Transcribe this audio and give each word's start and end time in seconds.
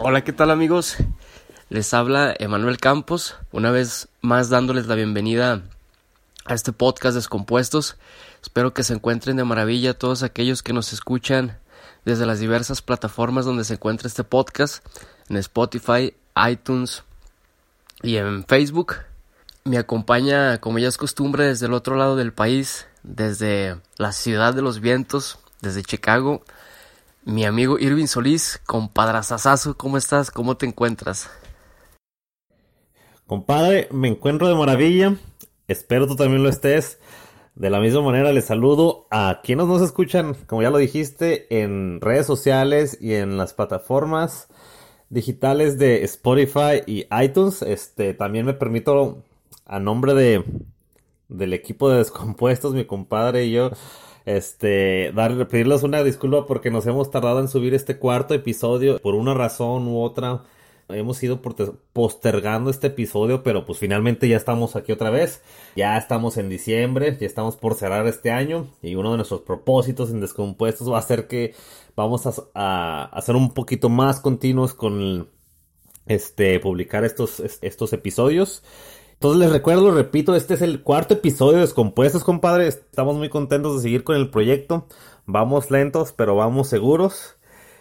Hola, 0.00 0.22
¿qué 0.22 0.32
tal 0.32 0.52
amigos? 0.52 0.96
Les 1.70 1.92
habla 1.92 2.32
Emanuel 2.38 2.78
Campos, 2.78 3.34
una 3.50 3.72
vez 3.72 4.06
más 4.20 4.48
dándoles 4.48 4.86
la 4.86 4.94
bienvenida 4.94 5.62
a 6.44 6.54
este 6.54 6.72
podcast 6.72 7.16
Descompuestos. 7.16 7.96
Espero 8.40 8.72
que 8.72 8.84
se 8.84 8.94
encuentren 8.94 9.36
de 9.36 9.42
maravilla 9.42 9.98
todos 9.98 10.22
aquellos 10.22 10.62
que 10.62 10.72
nos 10.72 10.92
escuchan 10.92 11.58
desde 12.04 12.26
las 12.26 12.38
diversas 12.38 12.80
plataformas 12.80 13.44
donde 13.44 13.64
se 13.64 13.74
encuentra 13.74 14.06
este 14.06 14.22
podcast, 14.22 14.86
en 15.28 15.36
Spotify, 15.38 16.14
iTunes 16.48 17.02
y 18.00 18.18
en 18.18 18.44
Facebook. 18.44 18.98
Me 19.64 19.78
acompaña, 19.78 20.58
como 20.58 20.78
ya 20.78 20.86
es 20.86 20.96
costumbre, 20.96 21.46
desde 21.46 21.66
el 21.66 21.74
otro 21.74 21.96
lado 21.96 22.14
del 22.14 22.32
país, 22.32 22.86
desde 23.02 23.76
la 23.96 24.12
ciudad 24.12 24.54
de 24.54 24.62
los 24.62 24.78
vientos, 24.78 25.40
desde 25.60 25.82
Chicago, 25.82 26.44
mi 27.28 27.44
amigo 27.44 27.78
Irving 27.78 28.06
Solís, 28.06 28.58
compadrazazazo, 28.66 29.76
¿cómo 29.76 29.98
estás? 29.98 30.30
¿Cómo 30.30 30.56
te 30.56 30.64
encuentras? 30.64 31.28
Compadre, 33.26 33.86
me 33.92 34.08
encuentro 34.08 34.48
de 34.48 34.54
maravilla. 34.54 35.14
Espero 35.68 36.06
tú 36.06 36.16
también 36.16 36.42
lo 36.42 36.48
estés. 36.48 36.98
De 37.54 37.68
la 37.68 37.80
misma 37.80 38.00
manera 38.00 38.32
les 38.32 38.46
saludo 38.46 39.06
a 39.10 39.40
quienes 39.44 39.66
nos 39.66 39.82
escuchan, 39.82 40.36
como 40.46 40.62
ya 40.62 40.70
lo 40.70 40.78
dijiste, 40.78 41.60
en 41.60 42.00
redes 42.00 42.26
sociales 42.26 42.96
y 42.98 43.12
en 43.12 43.36
las 43.36 43.52
plataformas 43.52 44.48
digitales 45.10 45.78
de 45.78 46.04
Spotify 46.04 46.82
y 46.86 47.04
iTunes. 47.10 47.60
Este, 47.60 48.14
también 48.14 48.46
me 48.46 48.54
permito, 48.54 49.22
a 49.66 49.78
nombre 49.78 50.14
de 50.14 50.44
del 51.28 51.52
equipo 51.52 51.90
de 51.90 51.98
descompuestos, 51.98 52.72
mi 52.72 52.86
compadre 52.86 53.44
y 53.44 53.52
yo, 53.52 53.70
este, 54.26 55.12
dar, 55.14 55.48
pedirles 55.48 55.82
una 55.82 56.02
disculpa 56.02 56.46
porque 56.46 56.70
nos 56.70 56.86
hemos 56.86 57.10
tardado 57.10 57.40
en 57.40 57.48
subir 57.48 57.74
este 57.74 57.98
cuarto 57.98 58.34
episodio 58.34 58.98
por 58.98 59.14
una 59.14 59.34
razón 59.34 59.88
u 59.88 60.00
otra. 60.00 60.42
Hemos 60.90 61.22
ido 61.22 61.42
postergando 61.92 62.70
este 62.70 62.86
episodio, 62.86 63.42
pero 63.42 63.66
pues 63.66 63.78
finalmente 63.78 64.26
ya 64.26 64.38
estamos 64.38 64.74
aquí 64.74 64.90
otra 64.90 65.10
vez. 65.10 65.42
Ya 65.76 65.98
estamos 65.98 66.38
en 66.38 66.48
diciembre, 66.48 67.18
ya 67.20 67.26
estamos 67.26 67.56
por 67.56 67.74
cerrar 67.74 68.06
este 68.06 68.30
año 68.30 68.68
y 68.80 68.94
uno 68.94 69.10
de 69.10 69.18
nuestros 69.18 69.42
propósitos 69.42 70.10
en 70.10 70.20
Descompuestos 70.20 70.90
va 70.90 70.98
a 70.98 71.02
ser 71.02 71.28
que 71.28 71.54
vamos 71.94 72.26
a, 72.26 72.32
a, 72.54 73.04
a 73.04 73.20
ser 73.20 73.36
un 73.36 73.52
poquito 73.52 73.90
más 73.90 74.20
continuos 74.20 74.72
con 74.72 75.28
este 76.06 76.58
publicar 76.58 77.04
estos, 77.04 77.40
estos 77.60 77.92
episodios. 77.92 78.62
Entonces 79.18 79.40
les 79.40 79.50
recuerdo, 79.50 79.90
repito, 79.90 80.36
este 80.36 80.54
es 80.54 80.62
el 80.62 80.84
cuarto 80.84 81.14
episodio 81.14 81.54
de 81.54 81.62
Descompuestos, 81.62 82.22
compadre. 82.22 82.68
Estamos 82.68 83.16
muy 83.16 83.28
contentos 83.28 83.74
de 83.74 83.82
seguir 83.82 84.04
con 84.04 84.14
el 84.14 84.30
proyecto. 84.30 84.86
Vamos 85.26 85.72
lentos, 85.72 86.12
pero 86.12 86.36
vamos 86.36 86.68
seguros. 86.68 87.34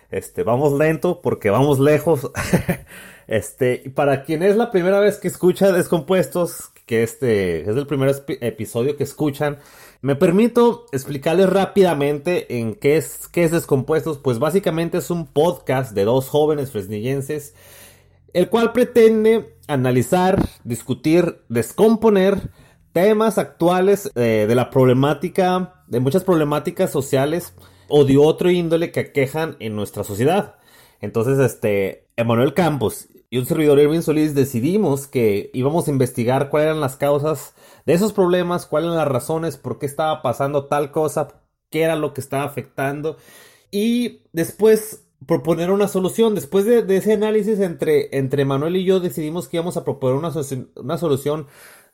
Este, 0.10 0.42
vamos 0.42 0.74
lento 0.74 1.22
porque 1.22 1.52
vamos 1.52 1.78
lejos. 1.78 2.32
este, 3.28 3.92
para 3.94 4.24
quien 4.24 4.42
es 4.42 4.56
la 4.56 4.72
primera 4.72 5.00
vez 5.00 5.18
que 5.18 5.28
escucha 5.28 5.72
Descompuestos, 5.72 6.72
que 6.88 7.04
este 7.04 7.62
es 7.62 7.78
el 7.78 7.86
primer 7.86 8.16
episodio 8.42 8.98
que 8.98 9.04
escuchan, 9.04 9.60
me 10.02 10.16
permito 10.16 10.88
explicarles 10.92 11.52
rápidamente 11.52 12.58
en 12.58 12.74
qué 12.74 12.98
es, 12.98 13.28
qué 13.28 13.44
es 13.44 13.52
Descompuestos. 13.52 14.18
Pues 14.18 14.40
básicamente 14.40 14.98
es 14.98 15.12
un 15.12 15.28
podcast 15.28 15.94
de 15.94 16.04
dos 16.04 16.30
jóvenes 16.30 16.72
fresnillenses 16.72 17.54
el 18.34 18.50
cual 18.50 18.72
pretende 18.72 19.57
analizar, 19.68 20.48
discutir, 20.64 21.42
descomponer 21.50 22.52
temas 22.94 23.38
actuales 23.38 24.12
eh, 24.16 24.46
de 24.48 24.56
la 24.56 24.70
problemática, 24.70 25.84
de 25.88 26.00
muchas 26.00 26.24
problemáticas 26.24 26.92
sociales 26.92 27.54
o 27.90 28.06
de 28.06 28.18
otro 28.18 28.50
índole 28.50 28.92
que 28.92 29.02
aquejan 29.02 29.56
en 29.60 29.76
nuestra 29.76 30.04
sociedad. 30.04 30.56
Entonces, 31.00 31.38
este, 31.40 32.08
Emanuel 32.16 32.54
Campos 32.54 33.08
y 33.30 33.38
un 33.38 33.46
servidor 33.46 33.80
Irving 33.80 34.02
Solís 34.02 34.34
decidimos 34.34 35.08
que 35.08 35.52
íbamos 35.54 35.88
a 35.88 35.92
investigar 35.92 36.50
cuáles 36.50 36.68
eran 36.68 36.82
las 36.82 36.96
causas 36.96 37.54
de 37.86 37.94
esos 37.94 38.14
problemas, 38.14 38.66
cuáles 38.66 38.88
eran 38.88 38.98
las 38.98 39.08
razones, 39.08 39.58
por 39.58 39.80
qué 39.80 39.86
estaba 39.86 40.22
pasando 40.22 40.66
tal 40.66 40.92
cosa, 40.92 41.28
qué 41.70 41.84
era 41.84 41.96
lo 41.96 42.14
que 42.14 42.22
estaba 42.22 42.44
afectando. 42.44 43.18
Y 43.70 44.24
después 44.32 45.07
proponer 45.26 45.72
una 45.72 45.88
solución. 45.88 46.36
Después 46.36 46.66
de, 46.66 46.86
ese 46.96 47.14
análisis 47.14 47.60
entre, 47.60 48.16
entre 48.18 48.46
Manuel 48.46 48.76
y 48.78 48.86
yo 48.86 49.00
decidimos 49.00 49.48
que 49.48 49.58
íbamos 49.58 49.78
a 49.78 49.84
proponer 49.84 50.16
una, 50.16 50.32
una 50.76 50.98
solución 50.98 51.48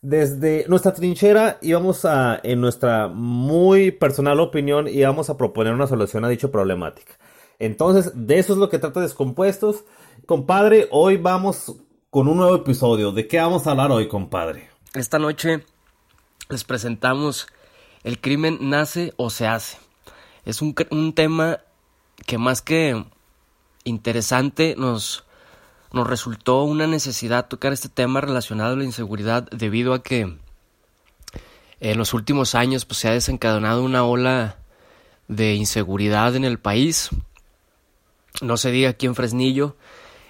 desde 0.04 0.66
nuestra 0.68 0.94
trinchera 0.94 1.60
íbamos 1.62 2.04
a, 2.04 2.38
en 2.44 2.60
nuestra 2.60 3.08
muy 3.08 3.90
personal 3.92 4.42
opinión, 4.42 4.90
íbamos 4.90 5.30
a 5.30 5.38
proponer 5.38 5.74
una 5.74 5.88
solución 5.88 6.26
a 6.26 6.30
dicha 6.30 6.52
problemática. 6.52 7.14
Entonces, 7.58 8.12
de 8.14 8.38
eso 8.38 8.52
es 8.52 8.60
lo 8.60 8.70
que 8.70 8.80
trata 8.80 9.00
Descompuestos. 9.00 9.86
Compadre, 10.26 10.90
hoy 10.92 11.16
vamos 11.16 11.78
con 12.10 12.28
un 12.28 12.38
nuevo 12.38 12.54
episodio. 12.54 13.14
¿De 13.14 13.28
qué 13.28 13.38
vamos 13.38 13.66
a 13.66 13.72
hablar 13.72 13.92
hoy, 13.92 14.10
compadre? 14.10 14.70
Esta 14.94 15.20
noche 15.20 15.64
les 16.50 16.66
presentamos 16.66 17.48
El 18.04 18.20
crimen 18.20 18.58
nace 18.60 19.14
o 19.16 19.30
se 19.30 19.48
hace. 19.48 19.78
Es 20.44 20.62
un, 20.62 20.76
un 20.92 21.14
tema 21.14 21.62
que 22.26 22.38
más 22.38 22.62
que 22.62 23.04
interesante 23.84 24.76
nos, 24.78 25.24
nos 25.92 26.08
resultó 26.08 26.64
una 26.64 26.88
necesidad 26.88 27.48
tocar 27.48 27.74
este 27.74 27.90
tema 27.90 28.22
relacionado 28.22 28.74
a 28.74 28.78
la 28.78 28.84
inseguridad 28.84 29.50
debido 29.52 29.94
a 29.94 30.04
que 30.04 30.38
en 31.80 31.98
los 31.98 32.14
últimos 32.14 32.56
años 32.56 32.86
pues, 32.86 33.00
se 33.00 33.10
ha 33.10 33.14
desencadenado 33.14 33.84
una 33.84 34.06
ola 34.06 34.58
de 35.28 35.56
inseguridad 35.56 36.36
en 36.36 36.46
el 36.46 36.60
país. 36.60 37.10
No 38.42 38.58
se 38.58 38.72
diga 38.72 38.90
aquí 38.90 39.06
en 39.06 39.16
Fresnillo. 39.16 39.76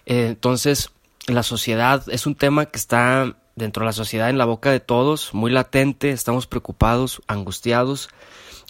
Eh, 0.06 0.28
entonces, 0.30 0.90
la 1.28 1.44
sociedad 1.44 2.04
es 2.10 2.26
un 2.26 2.36
tema 2.36 2.66
que 2.66 2.78
está 2.78 3.38
dentro 3.56 3.82
de 3.82 3.86
la 3.86 3.94
sociedad 3.94 4.30
en 4.30 4.38
la 4.38 4.46
boca 4.46 4.72
de 4.72 4.80
todos, 4.80 5.34
muy 5.34 5.52
latente, 5.52 6.10
estamos 6.10 6.48
preocupados, 6.48 7.22
angustiados, 7.28 8.10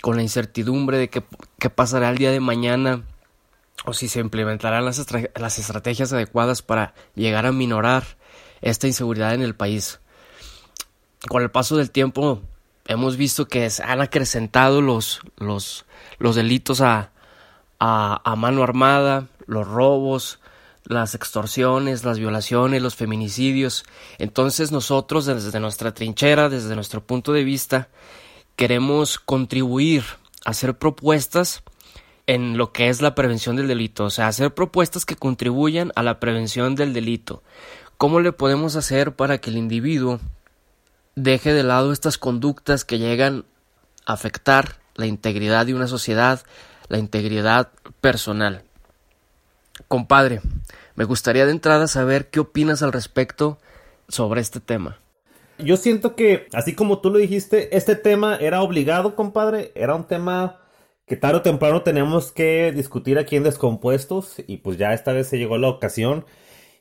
con 0.02 0.18
la 0.18 0.22
incertidumbre 0.22 0.98
de 0.98 1.10
qué, 1.10 1.24
qué 1.58 1.70
pasará 1.70 2.10
el 2.10 2.18
día 2.18 2.32
de 2.32 2.42
mañana 2.42 3.04
o 3.86 3.94
si 3.94 4.08
se 4.08 4.20
implementarán 4.20 4.86
las, 4.86 5.00
estrategias 5.00 6.14
adecuadas 6.14 6.62
para 6.62 6.94
llegar 7.16 7.46
a 7.46 7.52
minorar 7.52 8.04
esta 8.62 8.88
inseguridad 8.88 9.34
en 9.34 9.42
el 9.42 9.56
país. 9.56 10.00
Con 11.28 11.42
el 11.42 11.52
paso 11.52 11.78
del 11.78 11.92
tiempo 11.92 12.42
hemos 12.86 13.18
visto 13.18 13.48
que 13.48 13.70
se 13.70 13.84
han 13.84 14.02
acrecentado 14.02 14.82
los, 14.82 15.22
los, 15.38 15.86
los 16.18 16.36
delitos 16.36 16.82
a, 16.82 17.12
mano 17.80 18.64
armada, 18.64 19.28
los 19.46 19.68
robos, 19.68 20.40
las 20.86 21.16
extorsiones, 21.16 22.06
las 22.06 22.20
violaciones, 22.20 22.82
los 22.82 22.96
feminicidios. 22.96 23.84
Entonces 24.18 24.72
nosotros 24.72 25.26
desde 25.26 25.60
nuestra 25.60 25.94
trinchera, 25.94 26.50
desde 26.50 26.76
nuestro 26.76 27.06
punto 27.06 27.34
de 27.34 27.44
vista, 27.44 27.90
queremos 28.56 29.20
contribuir 29.20 30.04
a 30.46 30.52
hacer 30.52 30.78
propuestas 30.78 31.64
en 32.28 32.58
lo 32.58 32.72
que 32.72 32.90
es 32.90 33.02
la 33.02 33.16
prevención 33.16 33.56
del 33.56 33.68
delito, 33.68 34.06
o 34.06 34.10
sea, 34.10 34.28
hacer 34.28 34.54
propuestas 34.54 35.06
que 35.06 35.16
contribuyan 35.16 35.92
a 35.96 36.04
la 36.04 36.20
prevención 36.20 36.76
del 36.76 36.94
delito. 36.94 37.44
¿Cómo 37.98 38.20
le 38.20 38.32
podemos 38.32 38.76
hacer 38.76 39.16
para 39.16 39.40
que 39.40 39.50
el 39.50 39.58
individuo 39.58 40.20
deje 41.16 41.54
de 41.54 41.64
lado 41.64 41.92
estas 41.92 42.18
conductas 42.18 42.86
que 42.86 42.98
llegan 43.00 43.46
a 44.06 44.14
afectar 44.14 44.78
la 44.96 45.06
integridad 45.06 45.66
de 45.66 45.74
una 45.74 45.88
sociedad, 45.88 46.42
la 46.88 46.98
integridad 46.98 47.72
personal? 48.02 48.64
Compadre, 49.88 50.42
me 50.96 51.04
gustaría 51.04 51.46
de 51.46 51.52
entrada 51.52 51.88
saber 51.88 52.30
qué 52.30 52.40
opinas 52.40 52.84
al 52.84 52.94
respecto 52.94 53.58
sobre 54.08 54.42
este 54.42 54.60
tema. 54.60 55.00
Yo 55.60 55.78
siento 55.78 56.16
que, 56.16 56.48
así 56.54 56.74
como 56.74 57.00
tú 57.00 57.10
lo 57.10 57.20
dijiste, 57.20 57.76
este 57.76 57.96
tema 57.96 58.36
era 58.38 58.62
obligado, 58.62 59.16
compadre, 59.16 59.72
era 59.76 59.96
un 59.96 60.06
tema 60.06 60.63
que 61.06 61.18
tarde 61.18 61.38
o 61.38 61.42
temprano 61.42 61.82
tenemos 61.82 62.32
que 62.32 62.72
discutir 62.72 63.18
aquí 63.18 63.36
en 63.36 63.44
Descompuestos 63.44 64.36
y 64.48 64.58
pues 64.58 64.78
ya 64.78 64.94
esta 64.94 65.14
vez 65.14 65.28
se 65.28 65.38
llegó 65.38 65.58
la 65.58 65.70
ocasión 65.70 66.26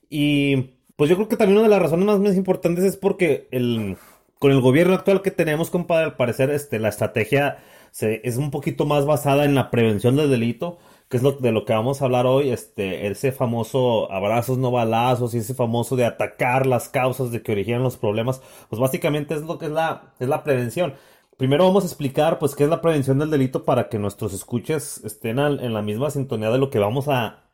y 0.09 0.75
pues 0.97 1.11
yo 1.11 1.17
creo 1.17 1.29
que 1.29 1.37
también 1.37 1.59
una 1.59 1.69
de 1.69 1.75
las 1.75 1.83
razones 1.83 2.07
más, 2.21 2.37
importantes 2.37 2.85
es 2.85 2.97
porque 2.97 3.49
el, 3.51 3.97
con 4.39 4.53
el 4.53 4.61
gobierno 4.61 4.95
actual 4.95 5.23
que 5.23 5.31
tenemos, 5.31 5.71
compadre, 5.71 6.05
al 6.05 6.17
parecer 6.17 6.51
este, 6.51 6.79
la 6.79 6.91
estrategia 6.91 7.59
es 8.01 8.37
un 8.37 8.51
poquito 8.51 8.87
más 8.87 9.05
basada 9.05 9.45
en 9.45 9.55
la 9.55 9.71
prevención 9.71 10.17
del 10.17 10.31
delito, 10.31 10.79
que 11.09 11.19
es 11.19 11.23
lo, 11.23 11.33
de 11.33 11.53
lo 11.53 11.65
que 11.65 11.75
vamos 11.75 12.01
a 12.01 12.07
hablar 12.07 12.27
hoy, 12.27 12.51
este, 12.51 13.07
ese 13.07 13.33
famoso 13.33 14.11
abrazos 14.11 14.57
no 14.59 14.71
balazos 14.71 15.35
y 15.35 15.39
ese 15.39 15.55
famoso 15.55 15.95
de 15.95 16.07
atacar 16.07 16.67
las 16.67 16.89
causas 16.89 17.31
de 17.33 17.43
que 17.43 17.53
originan 17.53 17.83
los 17.83 17.99
problemas, 17.99 18.41
pues 18.71 18.81
básicamente 18.81 19.35
es 19.35 19.43
lo 19.43 19.59
que 19.59 19.67
es 19.67 19.73
la, 19.73 20.15
es 20.21 20.29
la 20.29 20.43
prevención. 20.43 20.95
Primero 21.43 21.65
vamos 21.65 21.83
a 21.83 21.89
explicar 21.89 22.39
pues 22.39 22.55
qué 22.55 22.63
es 22.63 22.71
la 22.71 22.81
prevención 22.81 23.19
del 23.19 23.29
delito 23.29 23.65
para 23.65 23.89
que 23.89 23.99
nuestros 23.99 24.33
escuches 24.33 25.03
estén 25.03 25.41
en 25.41 25.75
la 25.75 25.83
misma 25.83 26.09
sintonía 26.09 26.53
de 26.53 26.59
lo 26.59 26.71
que 26.71 26.79
vamos 26.79 27.09
a, 27.09 27.51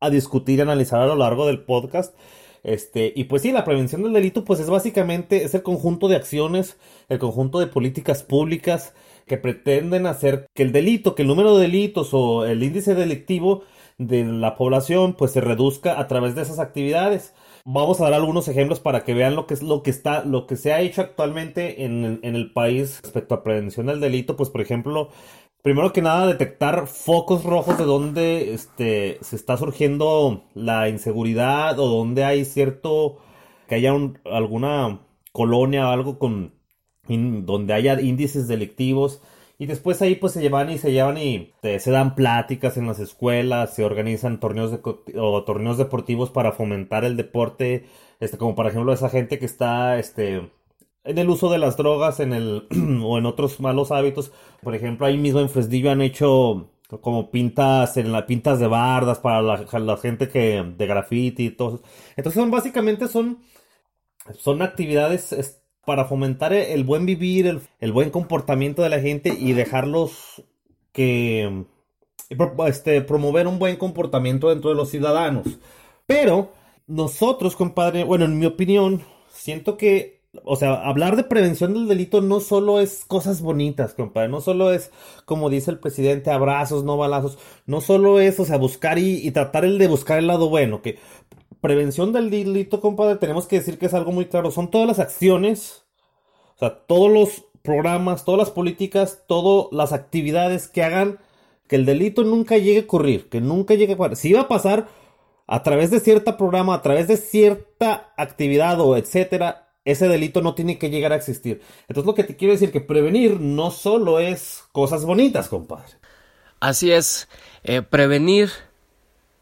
a 0.00 0.10
discutir 0.10 0.58
y 0.58 0.60
analizar 0.60 1.00
a 1.00 1.06
lo 1.06 1.16
largo 1.16 1.46
del 1.46 1.64
podcast. 1.64 2.14
Este, 2.62 3.10
y 3.16 3.24
pues 3.24 3.40
sí, 3.40 3.50
la 3.50 3.64
prevención 3.64 4.02
del 4.02 4.12
delito 4.12 4.44
pues 4.44 4.60
es 4.60 4.68
básicamente 4.68 5.44
es 5.44 5.54
el 5.54 5.62
conjunto 5.62 6.08
de 6.08 6.16
acciones, 6.16 6.76
el 7.08 7.18
conjunto 7.18 7.58
de 7.58 7.68
políticas 7.68 8.22
públicas 8.22 8.92
que 9.26 9.38
pretenden 9.38 10.06
hacer 10.06 10.46
que 10.54 10.62
el 10.62 10.72
delito, 10.72 11.14
que 11.14 11.22
el 11.22 11.28
número 11.28 11.56
de 11.56 11.62
delitos 11.62 12.10
o 12.12 12.44
el 12.44 12.62
índice 12.62 12.94
delictivo 12.94 13.62
de 13.96 14.26
la 14.26 14.56
población 14.56 15.14
pues 15.14 15.32
se 15.32 15.40
reduzca 15.40 15.98
a 15.98 16.06
través 16.06 16.34
de 16.34 16.42
esas 16.42 16.58
actividades. 16.58 17.32
Vamos 17.64 18.00
a 18.00 18.04
dar 18.04 18.14
algunos 18.14 18.48
ejemplos 18.48 18.80
para 18.80 19.04
que 19.04 19.14
vean 19.14 19.36
lo 19.36 19.46
que 19.46 19.54
es 19.54 19.62
lo 19.62 19.82
que 19.82 19.90
está, 19.90 20.24
lo 20.24 20.46
que 20.46 20.56
se 20.56 20.72
ha 20.72 20.80
hecho 20.80 21.00
actualmente 21.00 21.84
en, 21.84 22.18
en 22.22 22.34
el 22.34 22.52
país 22.52 23.00
respecto 23.02 23.34
a 23.34 23.44
prevención 23.44 23.86
del 23.86 24.00
delito. 24.00 24.36
Pues, 24.36 24.50
por 24.50 24.60
ejemplo, 24.60 25.10
primero 25.62 25.92
que 25.92 26.02
nada, 26.02 26.26
detectar 26.26 26.86
focos 26.88 27.44
rojos 27.44 27.78
de 27.78 27.84
donde 27.84 28.52
este, 28.54 29.18
se 29.22 29.36
está 29.36 29.56
surgiendo 29.56 30.44
la 30.54 30.88
inseguridad 30.88 31.78
o 31.78 31.86
donde 31.88 32.24
hay 32.24 32.44
cierto, 32.44 33.18
que 33.68 33.76
haya 33.76 33.92
alguna 34.24 35.00
colonia 35.32 35.88
o 35.88 35.92
algo 35.92 36.18
con, 36.18 36.54
donde 37.08 37.74
haya 37.74 38.00
índices 38.00 38.48
delictivos. 38.48 39.22
Y 39.62 39.66
después 39.66 40.02
ahí 40.02 40.16
pues 40.16 40.32
se 40.32 40.40
llevan 40.40 40.70
y 40.70 40.78
se 40.78 40.90
llevan 40.90 41.18
y 41.18 41.52
este, 41.54 41.78
se 41.78 41.92
dan 41.92 42.16
pláticas 42.16 42.76
en 42.76 42.88
las 42.88 42.98
escuelas, 42.98 43.72
se 43.72 43.84
organizan 43.84 44.40
torneos 44.40 44.72
de, 44.72 44.78
torneos 44.78 45.78
deportivos 45.78 46.30
para 46.30 46.50
fomentar 46.50 47.04
el 47.04 47.16
deporte, 47.16 47.86
este 48.18 48.38
como 48.38 48.56
por 48.56 48.66
ejemplo 48.66 48.92
esa 48.92 49.08
gente 49.08 49.38
que 49.38 49.46
está 49.46 50.00
este 50.00 50.50
en 51.04 51.16
el 51.16 51.30
uso 51.30 51.48
de 51.48 51.58
las 51.58 51.76
drogas 51.76 52.18
en 52.18 52.32
el 52.32 52.66
o 53.04 53.18
en 53.18 53.24
otros 53.24 53.60
malos 53.60 53.92
hábitos. 53.92 54.32
Por 54.64 54.74
ejemplo, 54.74 55.06
ahí 55.06 55.16
mismo 55.16 55.38
en 55.38 55.48
Fresnillo 55.48 55.92
han 55.92 56.02
hecho 56.02 56.68
como 57.00 57.30
pintas 57.30 57.96
en 57.98 58.10
las 58.10 58.24
pintas 58.24 58.58
de 58.58 58.66
bardas 58.66 59.20
para 59.20 59.42
la, 59.42 59.96
gente 59.96 60.28
que 60.28 60.74
de 60.76 60.86
graffiti 60.88 61.46
y 61.46 61.50
todo. 61.50 61.82
Entonces 62.16 62.42
son 62.42 62.50
básicamente 62.50 63.06
son 63.06 63.38
son 64.40 64.60
actividades 64.60 65.61
para 65.84 66.04
fomentar 66.04 66.52
el 66.52 66.84
buen 66.84 67.06
vivir, 67.06 67.60
el, 67.80 67.92
buen 67.92 68.10
comportamiento 68.10 68.82
de 68.82 68.88
la 68.88 69.00
gente 69.00 69.34
y 69.36 69.52
dejarlos 69.52 70.42
que 70.92 71.64
este, 72.66 73.02
promover 73.02 73.46
un 73.46 73.58
buen 73.58 73.76
comportamiento 73.76 74.50
dentro 74.50 74.70
de 74.70 74.76
los 74.76 74.90
ciudadanos. 74.90 75.46
Pero 76.06 76.52
nosotros, 76.86 77.56
compadre, 77.56 78.04
bueno, 78.04 78.24
en 78.24 78.38
mi 78.38 78.46
opinión, 78.46 79.02
siento 79.30 79.76
que 79.76 80.22
o 80.44 80.56
sea, 80.56 80.74
hablar 80.74 81.16
de 81.16 81.24
prevención 81.24 81.74
del 81.74 81.88
delito 81.88 82.22
no 82.22 82.40
solo 82.40 82.80
es 82.80 83.04
cosas 83.04 83.42
bonitas, 83.42 83.92
compadre, 83.92 84.30
no 84.30 84.40
solo 84.40 84.72
es, 84.72 84.90
como 85.26 85.50
dice 85.50 85.70
el 85.70 85.78
presidente, 85.78 86.30
abrazos, 86.30 86.84
no 86.84 86.96
balazos, 86.96 87.38
no 87.66 87.82
solo 87.82 88.18
es, 88.18 88.40
o 88.40 88.46
sea, 88.46 88.56
buscar 88.56 88.98
y, 88.98 89.30
tratar 89.32 89.66
el 89.66 89.76
de 89.78 89.88
buscar 89.88 90.18
el 90.18 90.28
lado 90.28 90.48
bueno, 90.48 90.80
que 90.80 90.98
prevención 91.62 92.12
del 92.12 92.28
delito, 92.28 92.82
compadre, 92.82 93.16
tenemos 93.16 93.46
que 93.46 93.56
decir 93.56 93.78
que 93.78 93.86
es 93.86 93.94
algo 93.94 94.12
muy 94.12 94.26
claro, 94.26 94.50
son 94.50 94.70
todas 94.70 94.86
las 94.86 94.98
acciones, 94.98 95.84
o 96.56 96.58
sea, 96.58 96.84
todos 96.86 97.10
los 97.10 97.44
programas, 97.62 98.26
todas 98.26 98.38
las 98.38 98.50
políticas, 98.50 99.22
todas 99.26 99.68
las 99.72 99.94
actividades 99.94 100.68
que 100.68 100.82
hagan 100.82 101.18
que 101.68 101.76
el 101.76 101.86
delito 101.86 102.24
nunca 102.24 102.58
llegue 102.58 102.80
a 102.80 102.82
ocurrir, 102.82 103.30
que 103.30 103.40
nunca 103.40 103.74
llegue 103.74 103.92
a 103.92 103.94
ocurrir. 103.94 104.16
Si 104.16 104.32
va 104.32 104.42
a 104.42 104.48
pasar 104.48 104.88
a 105.46 105.62
través 105.62 105.90
de 105.90 106.00
cierta 106.00 106.36
programa, 106.36 106.74
a 106.74 106.82
través 106.82 107.08
de 107.08 107.16
cierta 107.16 108.12
actividad 108.16 108.80
o 108.80 108.96
etcétera, 108.96 109.70
ese 109.84 110.08
delito 110.08 110.42
no 110.42 110.54
tiene 110.54 110.78
que 110.78 110.90
llegar 110.90 111.12
a 111.12 111.16
existir. 111.16 111.62
Entonces 111.88 112.06
lo 112.06 112.14
que 112.14 112.24
te 112.24 112.36
quiero 112.36 112.52
decir 112.52 112.72
que 112.72 112.80
prevenir 112.80 113.40
no 113.40 113.70
solo 113.70 114.18
es 114.20 114.64
cosas 114.72 115.04
bonitas, 115.04 115.48
compadre. 115.48 115.94
Así 116.60 116.92
es, 116.92 117.28
eh, 117.64 117.82
prevenir 117.82 118.50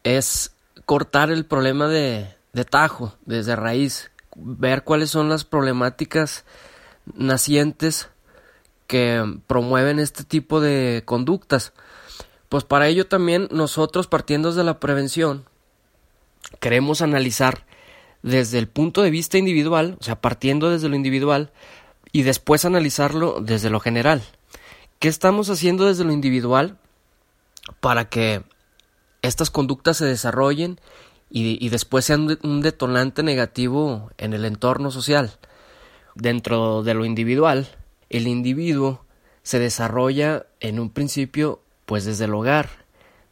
es 0.03 0.55
cortar 0.85 1.31
el 1.31 1.45
problema 1.45 1.87
de, 1.87 2.35
tajo, 2.69 3.15
desde 3.25 3.55
raíz, 3.55 4.11
ver 4.35 4.83
cuáles 4.83 5.09
son 5.09 5.29
las 5.29 5.45
problemáticas 5.45 6.45
nacientes 7.13 8.09
que 8.87 9.23
promueven 9.47 9.99
este 9.99 10.23
tipo 10.23 10.59
de 10.59 11.03
conductas. 11.05 11.73
Pues 12.49 12.63
para 12.63 12.87
ello 12.87 13.07
también 13.07 13.47
nosotros 13.51 14.07
partiendo 14.07 14.51
de 14.51 14.63
la 14.63 14.79
prevención 14.79 15.45
queremos 16.59 17.01
analizar 17.01 17.65
desde 18.23 18.59
el 18.59 18.67
punto 18.67 19.01
de 19.01 19.09
vista 19.09 19.37
individual, 19.37 19.97
o 19.99 20.03
sea, 20.03 20.19
partiendo 20.19 20.69
desde 20.69 20.89
lo 20.89 20.95
individual, 20.95 21.51
y 22.11 22.23
después 22.23 22.65
analizarlo 22.65 23.39
desde 23.41 23.69
lo 23.69 23.79
general. 23.79 24.21
¿Qué 24.99 25.07
estamos 25.07 25.49
haciendo 25.49 25.85
desde 25.85 26.03
lo 26.03 26.11
individual 26.11 26.77
para 27.79 28.09
que 28.09 28.43
estas 29.21 29.49
conductas 29.49 29.97
se 29.97 30.05
desarrollen 30.05 30.79
y, 31.29 31.69
después 31.69 32.05
sean 32.05 32.37
un 32.43 32.61
detonante 32.61 33.23
negativo 33.23 34.11
en 34.17 34.33
el 34.33 34.45
entorno 34.45 34.91
social? 34.91 35.37
Dentro 36.15 36.83
de 36.83 36.93
lo 36.93 37.05
individual, 37.05 37.69
el 38.09 38.27
individuo 38.27 39.05
se 39.43 39.59
desarrolla 39.59 40.45
en 40.59 40.79
un 40.79 40.89
principio 40.89 41.61
pues 41.85 42.05
desde 42.05 42.25
el 42.25 42.33
hogar, 42.33 42.69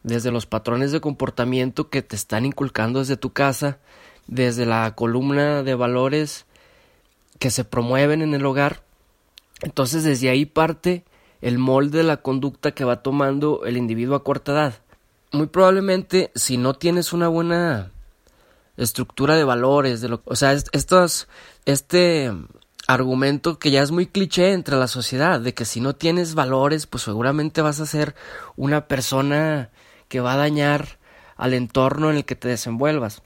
desde 0.02 0.30
los 0.30 0.46
patrones 0.46 0.92
de 0.92 1.00
comportamiento 1.00 1.90
que 1.90 2.02
te 2.02 2.16
están 2.16 2.46
inculcando 2.46 3.00
desde 3.00 3.16
tu 3.16 3.32
casa, 3.32 3.78
desde 4.26 4.64
la 4.64 4.94
columna 4.94 5.62
de 5.62 5.74
valores 5.74 6.46
que 7.38 7.50
se 7.50 7.64
promueven 7.64 8.22
en 8.22 8.34
el 8.34 8.46
hogar. 8.46 8.82
Entonces 9.62 10.04
desde 10.04 10.30
ahí 10.30 10.46
parte 10.46 11.04
el 11.42 11.58
molde 11.58 11.98
de 11.98 12.04
la 12.04 12.18
conducta 12.18 12.72
que 12.72 12.84
va 12.84 13.02
tomando 13.02 13.64
el 13.64 13.76
individuo 13.76 14.16
a 14.16 14.24
corta 14.24 14.52
edad. 14.52 14.74
Muy 15.32 15.46
probablemente 15.46 16.32
si 16.34 16.56
no 16.56 16.74
tienes 16.74 17.12
una 17.12 17.28
buena 17.28 17.92
estructura 18.76 19.36
de 19.36 19.44
valores, 19.44 20.00
de 20.00 20.08
lo, 20.08 20.22
o 20.24 20.36
sea, 20.36 20.52
estos, 20.52 21.28
este 21.66 22.32
argumento 22.86 23.58
que 23.58 23.70
ya 23.70 23.82
es 23.82 23.90
muy 23.90 24.06
cliché 24.06 24.52
entre 24.52 24.76
la 24.76 24.88
sociedad, 24.88 25.40
de 25.40 25.54
que 25.54 25.64
si 25.64 25.80
no 25.80 25.94
tienes 25.94 26.34
valores, 26.34 26.86
pues 26.86 27.04
seguramente 27.04 27.62
vas 27.62 27.80
a 27.80 27.86
ser 27.86 28.14
una 28.56 28.88
persona 28.88 29.70
que 30.08 30.20
va 30.20 30.32
a 30.32 30.38
dañar 30.38 30.98
al 31.36 31.54
entorno 31.54 32.10
en 32.10 32.16
el 32.16 32.24
que 32.24 32.34
te 32.34 32.48
desenvuelvas. 32.48 33.22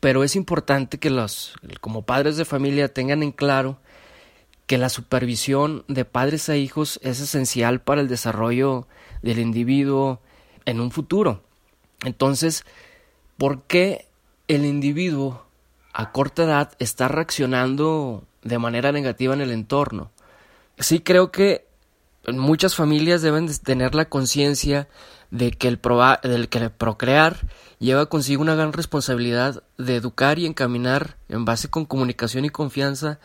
Pero 0.00 0.24
es 0.24 0.34
importante 0.34 0.98
que 0.98 1.10
los, 1.10 1.54
como 1.80 2.02
padres 2.02 2.36
de 2.36 2.44
familia, 2.44 2.92
tengan 2.92 3.22
en 3.22 3.30
claro 3.30 3.78
que 4.66 4.78
la 4.78 4.88
supervisión 4.88 5.84
de 5.86 6.04
padres 6.04 6.48
a 6.48 6.56
hijos 6.56 6.98
es 7.02 7.20
esencial 7.20 7.80
para 7.80 8.00
el 8.00 8.08
desarrollo 8.08 8.88
del 9.22 9.38
individuo 9.38 10.20
en 10.66 10.80
un 10.80 10.90
futuro. 10.90 11.42
Entonces, 12.04 12.64
¿por 13.38 13.62
qué 13.62 14.06
el 14.48 14.64
individuo 14.66 15.46
a 15.94 16.12
corta 16.12 16.44
edad 16.44 16.72
está 16.78 17.08
reaccionando 17.08 18.24
de 18.42 18.58
manera 18.58 18.92
negativa 18.92 19.32
en 19.32 19.40
el 19.40 19.50
entorno? 19.50 20.10
Sí 20.78 21.00
creo 21.00 21.32
que 21.32 21.66
muchas 22.34 22.74
familias 22.74 23.22
deben 23.22 23.48
tener 23.58 23.94
la 23.94 24.06
conciencia 24.06 24.88
de 25.30 25.50
que 25.52 25.68
el, 25.68 25.78
procrear 25.78 27.48
lleva 27.78 28.06
consigo 28.06 28.42
una 28.42 28.54
gran 28.54 28.72
responsabilidad 28.72 29.62
de 29.78 29.96
educar 29.96 30.38
y 30.38 30.46
encaminar 30.46 31.16
en 31.28 31.44
base 31.44 31.68
con 31.68 31.84
comunicación 31.84 32.44
y 32.44 32.50
confianza 32.50 33.18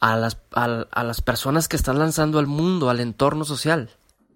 a 0.00 0.16
las, 0.16 0.38
a, 0.52 1.04
las 1.04 1.20
personas 1.20 1.68
que 1.68 1.76
están 1.76 1.98
lanzando 1.98 2.38
al 2.38 2.46
mundo, 2.46 2.88
al 2.88 3.00
entorno 3.00 3.44
social. 3.44 3.90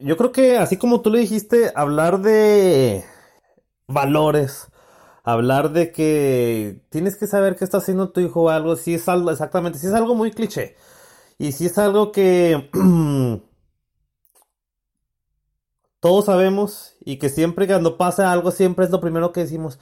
Yo 0.05 0.19
creo 0.19 0.33
que 0.33 0.59
así 0.59 0.77
como 0.77 1.01
tú 1.01 1.09
le 1.11 1.21
dijiste, 1.21 1.73
hablar 1.75 2.21
de 2.21 3.05
valores, 3.89 4.69
hablar 5.23 5.73
de 5.73 5.93
que 5.93 6.83
tienes 6.91 7.17
que 7.17 7.27
saber 7.27 7.57
qué 7.57 7.65
está 7.65 7.79
haciendo 7.79 8.11
tu 8.11 8.21
hijo 8.21 8.43
o 8.43 8.49
algo, 8.51 8.77
si 8.77 8.93
es 8.95 9.09
algo, 9.09 9.31
exactamente, 9.31 9.79
si 9.79 9.87
es 9.87 9.95
algo 9.95 10.15
muy 10.15 10.31
cliché. 10.31 10.77
Y 11.39 11.53
si 11.53 11.65
es 11.67 11.79
algo 11.79 12.13
que 12.13 12.71
todos 16.01 16.27
sabemos 16.27 16.97
y 17.01 17.19
que 17.19 17.31
siempre 17.31 17.67
cuando 17.67 17.97
pasa 17.97 18.31
algo 18.31 18.51
siempre 18.51 18.85
es 18.85 18.91
lo 18.91 19.01
primero 19.01 19.33
que 19.33 19.41
decimos. 19.41 19.79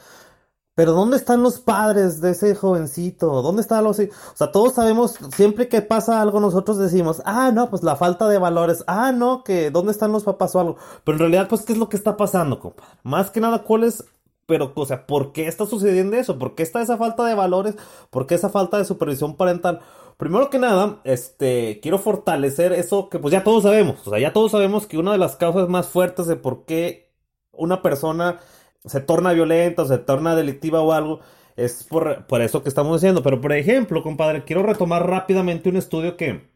Pero 0.74 0.92
¿dónde 0.92 1.18
están 1.18 1.42
los 1.42 1.60
padres 1.60 2.22
de 2.22 2.30
ese 2.30 2.54
jovencito? 2.54 3.42
¿Dónde 3.42 3.60
están 3.60 3.84
los... 3.84 3.98
O 3.98 4.06
sea, 4.34 4.52
todos 4.52 4.74
sabemos, 4.74 5.18
siempre 5.34 5.68
que 5.68 5.82
pasa 5.82 6.22
algo 6.22 6.40
nosotros 6.40 6.78
decimos, 6.78 7.20
ah, 7.26 7.50
no, 7.52 7.68
pues 7.68 7.82
la 7.82 7.96
falta 7.96 8.26
de 8.26 8.38
valores, 8.38 8.82
ah, 8.86 9.12
no, 9.12 9.44
que 9.44 9.70
¿dónde 9.70 9.92
están 9.92 10.12
los 10.12 10.24
papás 10.24 10.54
o 10.54 10.60
algo? 10.60 10.76
Pero 11.04 11.16
en 11.16 11.20
realidad, 11.20 11.48
pues, 11.48 11.62
¿qué 11.62 11.74
es 11.74 11.78
lo 11.78 11.90
que 11.90 11.96
está 11.96 12.16
pasando, 12.16 12.58
compadre? 12.58 12.90
Más 13.02 13.30
que 13.30 13.40
nada, 13.40 13.64
¿cuál 13.64 13.84
es... 13.84 14.04
Pero, 14.46 14.72
o 14.74 14.86
sea, 14.86 15.06
¿por 15.06 15.32
qué 15.32 15.46
está 15.46 15.66
sucediendo 15.66 16.16
eso? 16.16 16.38
¿Por 16.38 16.54
qué 16.54 16.62
está 16.62 16.80
esa 16.82 16.96
falta 16.96 17.24
de 17.24 17.34
valores? 17.34 17.76
¿Por 18.10 18.26
qué 18.26 18.34
esa 18.34 18.48
falta 18.48 18.78
de 18.78 18.84
supervisión 18.84 19.36
parental? 19.36 19.80
Primero 20.16 20.50
que 20.50 20.58
nada, 20.58 21.00
este, 21.04 21.80
quiero 21.82 21.98
fortalecer 21.98 22.72
eso 22.72 23.08
que 23.08 23.18
pues 23.18 23.32
ya 23.32 23.44
todos 23.44 23.64
sabemos, 23.64 24.06
o 24.06 24.10
sea, 24.10 24.20
ya 24.20 24.32
todos 24.32 24.52
sabemos 24.52 24.86
que 24.86 24.98
una 24.98 25.12
de 25.12 25.18
las 25.18 25.36
causas 25.36 25.68
más 25.68 25.88
fuertes 25.88 26.26
de 26.26 26.36
por 26.36 26.64
qué 26.64 27.12
una 27.50 27.82
persona 27.82 28.38
se 28.84 29.00
torna 29.00 29.32
violenta 29.32 29.86
se 29.86 29.98
torna 29.98 30.34
delictiva 30.36 30.80
o 30.80 30.92
algo 30.92 31.20
es 31.56 31.84
por, 31.84 32.26
por 32.26 32.42
eso 32.42 32.62
que 32.62 32.68
estamos 32.68 33.00
diciendo. 33.00 33.22
Pero 33.22 33.40
por 33.40 33.52
ejemplo, 33.52 34.02
compadre, 34.02 34.44
quiero 34.44 34.62
retomar 34.62 35.08
rápidamente 35.08 35.68
un 35.68 35.76
estudio 35.76 36.16
que, 36.16 36.48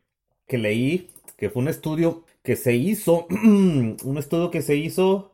que 0.47 0.59
leí, 0.59 1.11
que 1.37 1.51
fue 1.51 1.63
un 1.63 1.69
estudio 1.69 2.25
que 2.43 2.57
se 2.57 2.75
hizo, 2.75 3.27
un 3.31 4.17
estudio 4.19 4.51
que 4.51 4.63
se 4.63 4.77
hizo 4.77 5.33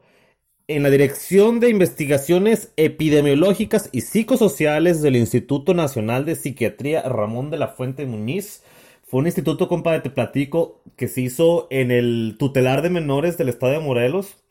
en 0.68 0.82
la 0.82 0.90
Dirección 0.90 1.60
de 1.60 1.68
Investigaciones 1.70 2.72
Epidemiológicas 2.76 3.90
y 3.92 4.02
Psicosociales 4.02 5.02
del 5.02 5.16
Instituto 5.16 5.74
Nacional 5.74 6.24
de 6.24 6.36
Psiquiatría 6.36 7.02
Ramón 7.02 7.50
de 7.50 7.58
la 7.58 7.68
Fuente 7.68 8.06
Muñiz. 8.06 8.62
Fue 9.02 9.20
un 9.20 9.26
instituto, 9.26 9.68
compadre, 9.68 10.00
te 10.00 10.10
platico, 10.10 10.80
que 10.96 11.08
se 11.08 11.20
hizo 11.20 11.66
en 11.70 11.90
el 11.90 12.36
tutelar 12.38 12.80
de 12.80 12.90
menores 12.90 13.36
del 13.36 13.50
estado 13.50 13.72
de 13.72 13.80
Morelos. 13.80 14.41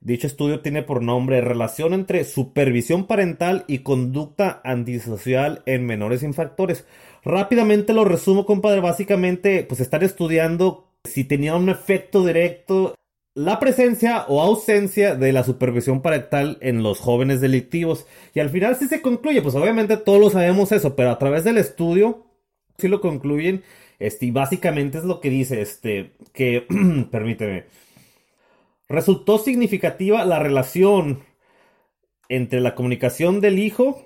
Dicho 0.00 0.26
estudio 0.26 0.60
tiene 0.60 0.82
por 0.82 1.02
nombre 1.02 1.40
Relación 1.40 1.92
entre 1.92 2.24
supervisión 2.24 3.06
parental 3.06 3.64
y 3.66 3.78
conducta 3.78 4.60
antisocial 4.64 5.62
en 5.66 5.86
menores 5.86 6.22
infractores. 6.22 6.86
Rápidamente 7.24 7.92
lo 7.92 8.04
resumo, 8.04 8.46
compadre. 8.46 8.80
Básicamente, 8.80 9.64
pues 9.64 9.80
están 9.80 10.02
estudiando 10.02 10.88
si 11.04 11.24
tenía 11.24 11.56
un 11.56 11.68
efecto 11.68 12.24
directo 12.24 12.94
la 13.34 13.60
presencia 13.60 14.24
o 14.26 14.42
ausencia 14.42 15.14
de 15.14 15.32
la 15.32 15.44
supervisión 15.44 16.02
parental 16.02 16.58
en 16.60 16.82
los 16.82 16.98
jóvenes 16.98 17.40
delictivos. 17.40 18.04
Y 18.34 18.40
al 18.40 18.50
final 18.50 18.74
sí 18.74 18.88
se 18.88 19.00
concluye, 19.00 19.42
pues 19.42 19.54
obviamente 19.54 19.96
todos 19.96 20.20
lo 20.20 20.30
sabemos 20.30 20.72
eso, 20.72 20.96
pero 20.96 21.10
a 21.10 21.18
través 21.18 21.44
del 21.44 21.56
estudio 21.56 22.26
sí 22.78 22.88
lo 22.88 23.00
concluyen. 23.00 23.62
Este, 24.00 24.26
y 24.26 24.30
básicamente 24.32 24.98
es 24.98 25.04
lo 25.04 25.20
que 25.20 25.30
dice, 25.30 25.60
este, 25.60 26.12
que, 26.32 26.66
permíteme, 27.12 27.66
resultó 28.88 29.38
significativa 29.38 30.24
la 30.24 30.38
relación 30.38 31.24
entre 32.28 32.60
la 32.60 32.74
comunicación 32.74 33.40
del 33.40 33.58
hijo, 33.58 34.04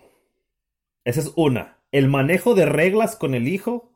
esa 1.05 1.21
es 1.21 1.33
una, 1.37 1.79
el 1.91 2.09
manejo 2.09 2.55
de 2.55 2.67
reglas 2.67 3.17
con 3.17 3.35
el 3.35 3.49
hijo, 3.49 3.93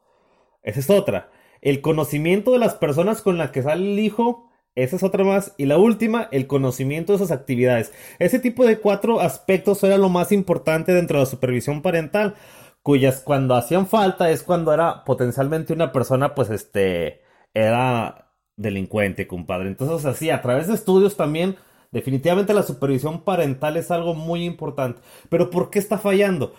esa 0.62 0.80
es 0.80 0.90
otra, 0.90 1.30
el 1.60 1.80
conocimiento 1.80 2.52
de 2.52 2.58
las 2.58 2.74
personas 2.74 3.22
con 3.22 3.38
las 3.38 3.50
que 3.50 3.62
sale 3.62 3.92
el 3.92 3.98
hijo, 3.98 4.50
esa 4.74 4.96
es 4.96 5.02
otra 5.02 5.24
más. 5.24 5.54
Y 5.56 5.64
la 5.64 5.78
última, 5.78 6.28
el 6.30 6.46
conocimiento 6.46 7.12
de 7.12 7.16
esas 7.16 7.30
actividades. 7.30 7.92
Ese 8.18 8.38
tipo 8.38 8.66
de 8.66 8.78
cuatro 8.78 9.20
aspectos 9.20 9.82
era 9.82 9.96
lo 9.96 10.10
más 10.10 10.32
importante 10.32 10.92
dentro 10.92 11.18
de 11.18 11.24
la 11.24 11.30
supervisión 11.30 11.82
parental, 11.82 12.34
cuyas 12.82 13.20
cuando 13.20 13.54
hacían 13.54 13.86
falta 13.86 14.30
es 14.30 14.42
cuando 14.42 14.72
era 14.72 15.02
potencialmente 15.04 15.72
una 15.72 15.92
persona, 15.92 16.34
pues 16.34 16.50
este, 16.50 17.22
era 17.54 18.25
delincuente, 18.56 19.26
compadre. 19.26 19.68
Entonces, 19.68 20.06
así, 20.06 20.30
a 20.30 20.42
través 20.42 20.68
de 20.68 20.74
estudios 20.74 21.16
también, 21.16 21.56
definitivamente 21.92 22.54
la 22.54 22.62
supervisión 22.62 23.22
parental 23.22 23.76
es 23.76 23.90
algo 23.90 24.14
muy 24.14 24.44
importante. 24.44 25.00
Pero 25.28 25.50
¿por 25.50 25.70
qué 25.70 25.78
está 25.78 25.98
fallando? 25.98 26.54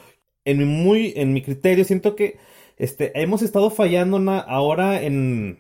En 0.46 0.60
mi, 0.60 0.66
muy, 0.66 1.13
en 1.16 1.34
mi 1.34 1.42
criterio, 1.42 1.84
siento 1.86 2.16
que 2.16 2.39
este, 2.77 3.20
hemos 3.22 3.42
estado 3.42 3.70
fallando 3.70 4.18
ahora 4.48 5.01
en 5.01 5.60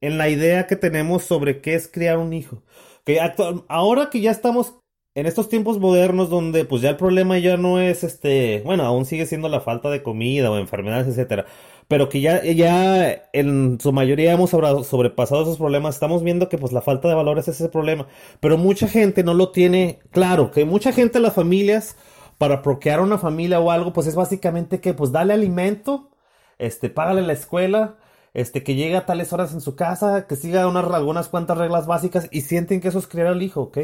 en 0.00 0.18
la 0.18 0.28
idea 0.28 0.66
que 0.66 0.76
tenemos 0.76 1.24
sobre 1.24 1.60
qué 1.60 1.74
es 1.74 1.88
criar 1.88 2.18
un 2.18 2.32
hijo. 2.32 2.62
Que 3.04 3.20
ahora 3.68 4.10
que 4.10 4.20
ya 4.20 4.30
estamos 4.30 4.74
en 5.14 5.26
estos 5.26 5.48
tiempos 5.48 5.78
modernos 5.78 6.30
donde 6.30 6.64
pues 6.64 6.82
ya 6.82 6.90
el 6.90 6.96
problema 6.96 7.38
ya 7.38 7.56
no 7.56 7.80
es 7.80 8.04
este, 8.04 8.62
bueno, 8.64 8.84
aún 8.84 9.04
sigue 9.06 9.26
siendo 9.26 9.48
la 9.48 9.60
falta 9.60 9.90
de 9.90 10.02
comida 10.02 10.50
o 10.50 10.58
enfermedades, 10.58 11.08
etcétera, 11.08 11.46
pero 11.88 12.08
que 12.08 12.20
ya 12.20 12.44
ya 12.44 13.30
en 13.32 13.78
su 13.80 13.92
mayoría 13.92 14.32
hemos 14.32 14.50
sobrepasado 14.50 15.42
esos 15.42 15.58
problemas, 15.58 15.96
estamos 15.96 16.22
viendo 16.22 16.48
que 16.48 16.58
pues 16.58 16.72
la 16.72 16.82
falta 16.82 17.08
de 17.08 17.14
valores 17.14 17.48
es 17.48 17.60
ese 17.60 17.68
problema, 17.70 18.06
pero 18.40 18.58
mucha 18.58 18.88
gente 18.88 19.24
no 19.24 19.34
lo 19.34 19.50
tiene 19.50 20.00
claro, 20.10 20.50
que 20.50 20.64
mucha 20.64 20.92
gente 20.92 21.20
las 21.20 21.34
familias 21.34 21.96
para 22.38 22.62
procrear 22.62 23.00
una 23.00 23.18
familia 23.18 23.60
o 23.60 23.70
algo, 23.70 23.92
pues 23.92 24.06
es 24.06 24.14
básicamente 24.14 24.80
que 24.80 24.94
pues 24.94 25.12
dale 25.12 25.34
alimento, 25.34 26.10
este, 26.58 26.88
págale 26.88 27.22
la 27.22 27.32
escuela, 27.32 27.96
este, 28.34 28.62
que 28.62 28.76
llegue 28.76 28.96
a 28.96 29.06
tales 29.06 29.32
horas 29.32 29.52
en 29.52 29.60
su 29.60 29.74
casa, 29.74 30.26
que 30.28 30.36
siga 30.36 30.68
unas, 30.68 30.84
algunas 30.92 31.28
cuantas 31.28 31.58
reglas 31.58 31.86
básicas 31.86 32.28
y 32.30 32.42
sienten 32.42 32.80
que 32.80 32.88
eso 32.88 32.98
es 33.00 33.08
criar 33.08 33.26
al 33.28 33.42
hijo, 33.42 33.62
¿ok? 33.62 33.78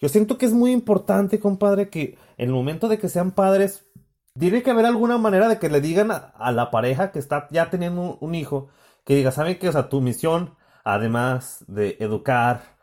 Yo 0.00 0.08
siento 0.08 0.38
que 0.38 0.46
es 0.46 0.52
muy 0.52 0.72
importante, 0.72 1.38
compadre, 1.38 1.88
que 1.88 2.18
en 2.36 2.48
el 2.48 2.54
momento 2.54 2.88
de 2.88 2.98
que 2.98 3.08
sean 3.08 3.30
padres, 3.30 3.86
tiene 4.38 4.62
que 4.62 4.70
haber 4.70 4.86
alguna 4.86 5.18
manera 5.18 5.48
de 5.48 5.58
que 5.58 5.68
le 5.68 5.80
digan 5.80 6.10
a, 6.10 6.52
la 6.52 6.70
pareja 6.70 7.12
que 7.12 7.18
está 7.18 7.48
ya 7.50 7.70
teniendo 7.70 8.18
un, 8.20 8.34
hijo, 8.34 8.68
que 9.04 9.14
diga, 9.14 9.32
¿saben 9.32 9.58
qué? 9.58 9.68
O 9.68 9.72
sea, 9.72 9.88
tu 9.88 10.00
misión, 10.00 10.54
además 10.84 11.64
de 11.66 11.96
educar, 12.00 12.76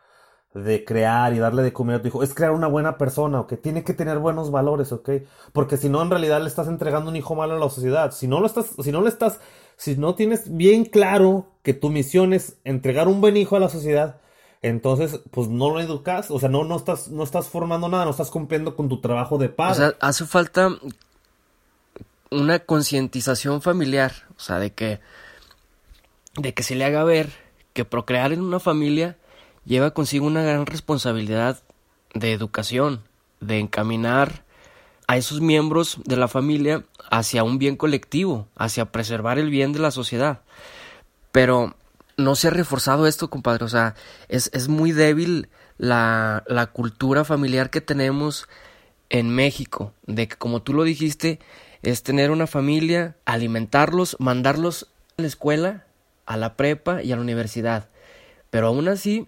de 0.54 0.84
crear 0.84 1.32
y 1.34 1.38
darle 1.38 1.62
de 1.62 1.72
comer 1.72 1.96
a 1.96 2.02
tu 2.02 2.08
hijo, 2.08 2.22
es 2.22 2.34
crear 2.34 2.52
una 2.52 2.66
buena 2.66 2.98
persona, 2.98 3.40
¿ok? 3.40 3.54
Tiene 3.62 3.84
que 3.84 3.94
tener 3.94 4.18
buenos 4.18 4.50
valores, 4.50 4.92
¿ok? 4.92 5.10
Porque 5.52 5.76
si 5.76 5.88
no, 5.88 6.02
en 6.02 6.10
realidad 6.10 6.40
le 6.40 6.48
estás 6.48 6.68
entregando 6.68 7.10
un 7.10 7.16
hijo 7.16 7.34
malo 7.34 7.54
a 7.54 7.58
la 7.58 7.70
sociedad. 7.70 8.12
Si 8.12 8.26
no 8.28 8.40
lo 8.40 8.46
estás, 8.46 8.66
si 8.82 8.92
no 8.92 9.00
le 9.00 9.08
estás 9.08 9.40
si 9.78 9.96
no 9.96 10.16
tienes 10.16 10.54
bien 10.54 10.84
claro 10.84 11.46
que 11.62 11.72
tu 11.72 11.88
misión 11.88 12.34
es 12.34 12.58
entregar 12.64 13.08
un 13.08 13.20
buen 13.20 13.36
hijo 13.36 13.56
a 13.56 13.60
la 13.60 13.68
sociedad, 13.68 14.20
entonces 14.60 15.20
pues 15.30 15.48
no 15.48 15.70
lo 15.70 15.80
educas, 15.80 16.32
o 16.32 16.40
sea, 16.40 16.48
no, 16.48 16.64
no, 16.64 16.76
estás, 16.76 17.08
no 17.08 17.22
estás 17.22 17.48
formando 17.48 17.88
nada, 17.88 18.04
no 18.04 18.10
estás 18.10 18.30
cumpliendo 18.30 18.74
con 18.74 18.88
tu 18.88 19.00
trabajo 19.00 19.38
de 19.38 19.48
padre. 19.48 19.72
O 19.72 19.76
sea, 19.76 19.94
hace 20.00 20.26
falta 20.26 20.70
una 22.30 22.58
concientización 22.58 23.62
familiar, 23.62 24.12
o 24.36 24.40
sea, 24.40 24.58
de 24.58 24.72
que, 24.72 25.00
de 26.36 26.54
que 26.54 26.62
se 26.62 26.74
le 26.74 26.84
haga 26.84 27.04
ver 27.04 27.30
que 27.72 27.84
procrear 27.84 28.32
en 28.32 28.42
una 28.42 28.60
familia 28.60 29.16
lleva 29.64 29.92
consigo 29.92 30.26
una 30.26 30.42
gran 30.42 30.66
responsabilidad 30.66 31.62
de 32.14 32.32
educación, 32.32 33.02
de 33.40 33.58
encaminar 33.58 34.44
a 35.06 35.16
esos 35.16 35.40
miembros 35.40 35.98
de 36.04 36.16
la 36.16 36.28
familia 36.28 36.84
hacia 37.10 37.44
un 37.44 37.58
bien 37.58 37.76
colectivo, 37.76 38.48
hacia 38.56 38.92
preservar 38.92 39.38
el 39.38 39.50
bien 39.50 39.72
de 39.72 39.78
la 39.78 39.90
sociedad. 39.90 40.42
Pero 41.32 41.74
no 42.16 42.34
se 42.34 42.48
ha 42.48 42.50
reforzado 42.50 43.06
esto, 43.06 43.30
compadre. 43.30 43.64
O 43.64 43.68
sea, 43.68 43.94
es, 44.28 44.50
es 44.52 44.68
muy 44.68 44.92
débil 44.92 45.48
la, 45.78 46.44
la 46.46 46.66
cultura 46.66 47.24
familiar 47.24 47.70
que 47.70 47.80
tenemos 47.80 48.48
en 49.08 49.30
México, 49.30 49.94
de 50.06 50.28
que 50.28 50.36
como 50.36 50.60
tú 50.60 50.74
lo 50.74 50.84
dijiste, 50.84 51.40
es 51.82 52.02
tener 52.02 52.30
una 52.30 52.46
familia, 52.46 53.16
alimentarlos, 53.24 54.16
mandarlos 54.18 54.88
a 55.16 55.22
la 55.22 55.28
escuela, 55.28 55.84
a 56.26 56.36
la 56.36 56.56
prepa 56.56 57.02
y 57.02 57.12
a 57.12 57.16
la 57.16 57.22
universidad. 57.22 57.88
Pero 58.50 58.68
aún 58.68 58.88
así, 58.88 59.26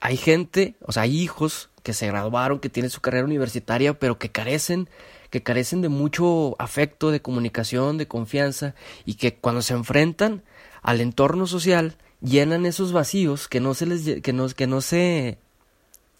hay 0.00 0.16
gente, 0.16 0.74
o 0.82 0.92
sea, 0.92 1.04
hay 1.04 1.20
hijos 1.20 1.70
que 1.82 1.92
se 1.92 2.06
graduaron, 2.06 2.60
que 2.60 2.68
tienen 2.68 2.90
su 2.90 3.00
carrera 3.00 3.24
universitaria, 3.24 3.98
pero 3.98 4.18
que 4.18 4.30
carecen 4.30 4.88
que 5.30 5.42
carecen 5.42 5.80
de 5.80 5.88
mucho 5.88 6.56
afecto, 6.58 7.12
de 7.12 7.22
comunicación, 7.22 7.98
de 7.98 8.08
confianza 8.08 8.74
y 9.06 9.14
que 9.14 9.36
cuando 9.36 9.62
se 9.62 9.74
enfrentan 9.74 10.42
al 10.82 11.00
entorno 11.00 11.46
social 11.46 11.96
llenan 12.20 12.66
esos 12.66 12.92
vacíos 12.92 13.46
que 13.48 13.60
no 13.60 13.74
se 13.74 13.86
les 13.86 14.22
que 14.22 14.32
no, 14.32 14.48
que 14.48 14.66
no 14.66 14.80
se 14.80 15.38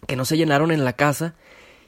que 0.06 0.16
no 0.16 0.24
se 0.24 0.36
llenaron 0.36 0.70
en 0.70 0.84
la 0.84 0.94
casa 0.94 1.34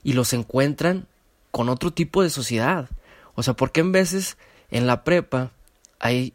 y 0.02 0.14
los 0.14 0.32
encuentran 0.32 1.06
con 1.50 1.68
otro 1.68 1.92
tipo 1.92 2.22
de 2.22 2.30
sociedad. 2.30 2.88
O 3.34 3.42
sea, 3.42 3.54
porque 3.54 3.80
en 3.80 3.92
veces 3.92 4.36
en 4.70 4.86
la 4.86 5.04
prepa 5.04 5.50
hay 5.98 6.34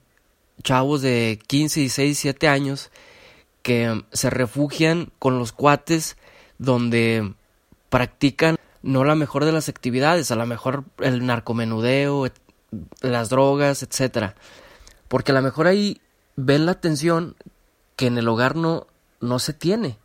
chavos 0.63 1.01
de 1.01 1.39
15, 1.47 1.81
16, 1.81 2.07
17 2.07 2.47
años 2.47 2.91
que 3.61 4.03
se 4.13 4.29
refugian 4.29 5.11
con 5.19 5.39
los 5.39 5.51
cuates 5.51 6.17
donde 6.57 7.33
practican 7.89 8.57
no 8.81 9.03
la 9.03 9.15
mejor 9.15 9.45
de 9.45 9.51
las 9.51 9.69
actividades, 9.69 10.31
a 10.31 10.35
lo 10.35 10.45
mejor 10.45 10.85
el 10.99 11.25
narcomenudeo, 11.25 12.31
las 13.01 13.29
drogas, 13.29 13.83
etcétera. 13.83 14.35
Porque 15.07 15.31
a 15.31 15.35
lo 15.35 15.41
mejor 15.41 15.67
ahí 15.67 16.01
ven 16.35 16.65
la 16.65 16.73
atención 16.73 17.35
que 17.95 18.07
en 18.07 18.17
el 18.17 18.27
hogar 18.27 18.55
no, 18.55 18.87
no 19.19 19.39
se 19.39 19.53
tiene. 19.53 19.97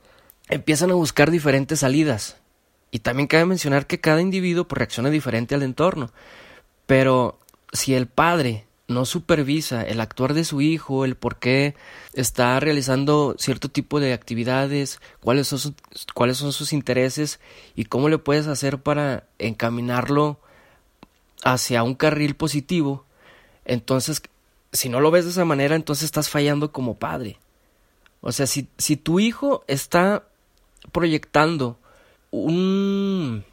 Empiezan 0.48 0.90
a 0.90 0.94
buscar 0.94 1.30
diferentes 1.30 1.80
salidas. 1.80 2.36
Y 2.90 3.00
también 3.00 3.26
cabe 3.26 3.46
mencionar 3.46 3.86
que 3.86 4.00
cada 4.00 4.20
individuo 4.20 4.66
pues, 4.66 4.78
reacciona 4.78 5.10
diferente 5.10 5.54
al 5.54 5.62
entorno. 5.62 6.10
Pero 6.92 7.38
si 7.72 7.94
el 7.94 8.06
padre 8.06 8.66
no 8.86 9.06
supervisa 9.06 9.82
el 9.82 9.98
actuar 9.98 10.34
de 10.34 10.44
su 10.44 10.60
hijo, 10.60 11.06
el 11.06 11.16
por 11.16 11.38
qué 11.38 11.74
está 12.12 12.60
realizando 12.60 13.34
cierto 13.38 13.70
tipo 13.70 13.98
de 13.98 14.12
actividades, 14.12 15.00
cuáles 15.20 15.48
son, 15.48 15.58
sus, 15.58 15.72
cuáles 16.12 16.36
son 16.36 16.52
sus 16.52 16.74
intereses 16.74 17.40
y 17.74 17.86
cómo 17.86 18.10
le 18.10 18.18
puedes 18.18 18.46
hacer 18.46 18.82
para 18.82 19.24
encaminarlo 19.38 20.38
hacia 21.42 21.82
un 21.82 21.94
carril 21.94 22.36
positivo, 22.36 23.06
entonces, 23.64 24.20
si 24.70 24.90
no 24.90 25.00
lo 25.00 25.10
ves 25.10 25.24
de 25.24 25.30
esa 25.30 25.46
manera, 25.46 25.76
entonces 25.76 26.04
estás 26.04 26.28
fallando 26.28 26.72
como 26.72 26.98
padre. 26.98 27.38
O 28.20 28.32
sea, 28.32 28.46
si, 28.46 28.68
si 28.76 28.98
tu 28.98 29.18
hijo 29.18 29.64
está 29.66 30.24
proyectando 30.92 31.78
un 32.30 33.46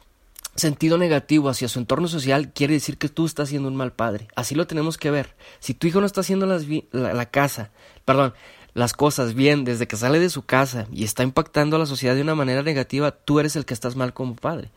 sentido 0.60 0.96
negativo 0.96 1.48
hacia 1.48 1.68
su 1.68 1.80
entorno 1.80 2.06
social, 2.06 2.52
quiere 2.52 2.74
decir 2.74 2.98
que 2.98 3.08
tú 3.08 3.26
estás 3.26 3.48
siendo 3.48 3.68
un 3.68 3.74
mal 3.74 3.92
padre. 3.92 4.28
Así 4.36 4.54
lo 4.54 4.66
tenemos 4.68 4.96
que 4.96 5.10
ver. 5.10 5.34
Si 5.58 5.74
tu 5.74 5.88
hijo 5.88 6.00
no 6.00 6.06
está 6.06 6.20
haciendo 6.20 6.46
las 6.46 6.66
la, 6.92 7.26
casa, 7.26 7.70
perdón, 8.04 8.34
las 8.74 8.92
cosas 8.92 9.34
bien 9.34 9.64
desde 9.64 9.88
que 9.88 9.96
sale 9.96 10.20
de 10.20 10.30
su 10.30 10.42
casa 10.42 10.86
y 10.92 11.02
está 11.02 11.24
impactando 11.24 11.74
a 11.74 11.78
la 11.80 11.86
sociedad 11.86 12.14
de 12.14 12.22
una 12.22 12.36
manera 12.36 12.62
negativa, 12.62 13.10
tú 13.10 13.40
eres 13.40 13.56
el 13.56 13.64
que 13.64 13.74
estás 13.74 13.96
mal 13.96 14.12
como 14.12 14.36
padre. 14.36 14.70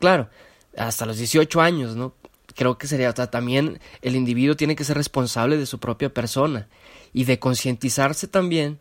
Claro, 0.00 0.28
hasta 0.76 1.06
los 1.06 1.18
18 1.18 1.60
años, 1.60 1.94
¿no? 1.94 2.14
Creo 2.54 2.78
que 2.78 2.86
sería, 2.86 3.12
también 3.12 3.78
el 4.02 4.16
individuo 4.16 4.56
tiene 4.56 4.74
que 4.74 4.84
ser 4.84 4.96
responsable 4.96 5.58
de 5.58 5.66
su 5.66 5.78
propia 5.78 6.12
persona 6.12 6.68
y 7.12 7.24
de 7.24 7.38
concientizarse 7.38 8.26
también 8.28 8.78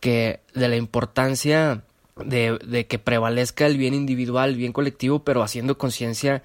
que 0.00 0.40
de 0.54 0.68
la 0.68 0.76
importancia 0.76 1.82
de, 2.24 2.58
de, 2.66 2.86
que 2.86 2.98
prevalezca 2.98 3.66
el 3.66 3.76
bien 3.76 3.94
individual, 3.94 4.50
el 4.50 4.56
bien 4.56 4.72
colectivo, 4.72 5.24
pero 5.24 5.42
haciendo 5.42 5.78
conciencia 5.78 6.42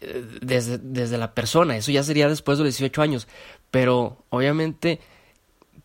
eh, 0.00 0.24
desde, 0.42 0.78
desde, 0.78 1.18
la 1.18 1.34
persona. 1.34 1.76
Eso 1.76 1.92
ya 1.92 2.02
sería 2.02 2.28
después 2.28 2.58
de 2.58 2.64
los 2.64 2.74
18 2.74 3.02
años. 3.02 3.28
Pero 3.70 4.24
obviamente 4.30 5.00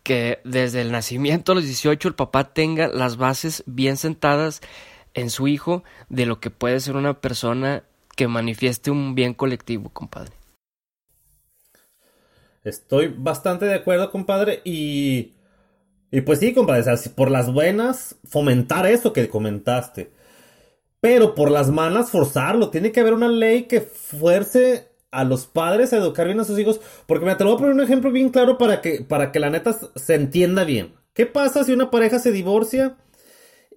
que 0.02 0.40
desde 0.44 0.80
el 0.80 0.90
nacimiento 0.90 1.52
a 1.52 1.54
los 1.54 1.64
18 1.64 2.08
el 2.08 2.14
papá 2.14 2.52
tenga 2.52 2.88
las 2.88 3.16
bases 3.16 3.62
bien 3.66 3.96
sentadas 3.96 4.60
en 5.14 5.30
su 5.30 5.48
hijo 5.48 5.84
de 6.08 6.26
lo 6.26 6.40
que 6.40 6.50
puede 6.50 6.80
ser 6.80 6.96
una 6.96 7.20
persona 7.20 7.84
que 8.16 8.28
manifieste 8.28 8.90
un 8.90 9.14
bien 9.14 9.34
colectivo, 9.34 9.90
compadre. 9.90 10.32
Estoy 12.64 13.08
bastante 13.08 13.64
de 13.64 13.74
acuerdo, 13.74 14.10
compadre, 14.10 14.60
y... 14.64 15.34
Y 16.12 16.20
pues 16.20 16.38
sí, 16.40 16.52
compadre, 16.52 16.84
por 17.16 17.30
las 17.30 17.52
buenas, 17.52 18.16
fomentar 18.28 18.86
eso 18.86 19.12
que 19.14 19.28
comentaste. 19.28 20.12
Pero 21.00 21.34
por 21.34 21.50
las 21.50 21.70
malas, 21.70 22.10
forzarlo. 22.10 22.70
Tiene 22.70 22.92
que 22.92 23.00
haber 23.00 23.14
una 23.14 23.28
ley 23.28 23.62
que 23.64 23.80
fuerce 23.80 24.90
a 25.10 25.24
los 25.24 25.46
padres 25.46 25.92
a 25.92 25.96
educar 25.96 26.26
bien 26.26 26.38
a 26.38 26.44
sus 26.44 26.58
hijos. 26.58 26.80
Porque 27.06 27.24
me 27.24 27.34
te 27.34 27.44
voy 27.44 27.54
a 27.54 27.56
poner 27.56 27.72
un 27.72 27.80
ejemplo 27.80 28.12
bien 28.12 28.28
claro 28.28 28.58
para 28.58 28.82
que, 28.82 29.02
para 29.02 29.32
que 29.32 29.40
la 29.40 29.50
neta 29.50 29.74
se 29.96 30.14
entienda 30.14 30.64
bien. 30.64 30.92
¿Qué 31.14 31.24
pasa 31.24 31.64
si 31.64 31.72
una 31.72 31.90
pareja 31.90 32.18
se 32.18 32.30
divorcia? 32.30 32.96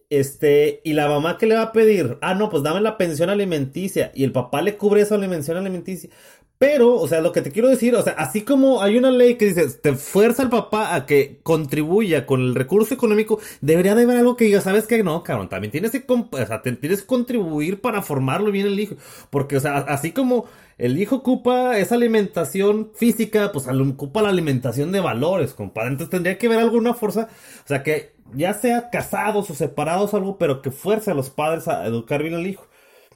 Este, 0.09 0.81
y 0.83 0.93
la 0.93 1.07
mamá 1.07 1.37
que 1.37 1.47
le 1.47 1.55
va 1.55 1.63
a 1.63 1.71
pedir, 1.71 2.17
ah, 2.21 2.35
no, 2.35 2.49
pues 2.49 2.63
dame 2.63 2.79
la 2.79 2.97
pensión 2.97 3.29
alimenticia, 3.29 4.11
y 4.13 4.23
el 4.23 4.31
papá 4.31 4.61
le 4.61 4.77
cubre 4.77 5.01
esa 5.01 5.19
pensión 5.19 5.57
alimenticia. 5.57 6.09
Pero, 6.57 6.95
o 6.95 7.07
sea, 7.07 7.19
lo 7.19 7.33
que 7.33 7.41
te 7.41 7.51
quiero 7.51 7.67
decir, 7.67 7.95
o 7.95 8.01
sea, 8.01 8.13
así 8.13 8.43
como 8.43 8.81
hay 8.81 8.97
una 8.97 9.11
ley 9.11 9.35
que 9.35 9.45
dice, 9.45 9.67
te 9.69 9.93
fuerza 9.95 10.43
al 10.43 10.49
papá 10.49 10.95
a 10.95 11.05
que 11.05 11.39
contribuya 11.43 12.25
con 12.25 12.41
el 12.41 12.55
recurso 12.55 12.93
económico, 12.93 13.39
debería 13.59 13.93
de 13.93 14.03
haber 14.03 14.17
algo 14.17 14.37
que 14.37 14.45
diga, 14.45 14.61
¿sabes 14.61 14.87
qué? 14.87 15.03
No, 15.03 15.21
cabrón, 15.23 15.49
también 15.49 15.71
tienes 15.71 15.91
que, 15.91 16.05
o 16.07 16.29
tienes 16.61 17.01
que 17.01 17.07
contribuir 17.07 17.81
para 17.81 18.01
formarlo 18.01 18.51
bien 18.51 18.67
el 18.67 18.79
hijo. 18.79 18.95
Porque, 19.29 19.57
o 19.57 19.59
sea, 19.59 19.79
así 19.79 20.13
como 20.13 20.45
el 20.77 20.99
hijo 20.99 21.17
ocupa 21.17 21.77
esa 21.77 21.95
alimentación 21.95 22.91
física, 22.95 23.51
pues 23.51 23.67
ocupa 23.67 24.21
la 24.21 24.29
alimentación 24.29 24.91
de 24.91 24.99
valores, 25.01 25.53
compadre. 25.53 25.89
Entonces 25.89 26.11
tendría 26.11 26.37
que 26.37 26.47
haber 26.47 26.59
alguna 26.59 26.93
fuerza, 26.93 27.27
o 27.63 27.67
sea, 27.67 27.83
que 27.83 28.15
ya 28.33 28.53
sea 28.53 28.89
casados 28.89 29.49
o 29.49 29.55
separados 29.55 30.13
algo, 30.13 30.37
pero 30.37 30.61
que 30.61 30.71
fuerce 30.71 31.11
a 31.11 31.13
los 31.13 31.29
padres 31.29 31.67
a 31.67 31.85
educar 31.85 32.21
bien 32.23 32.35
al 32.35 32.47
hijo. 32.47 32.67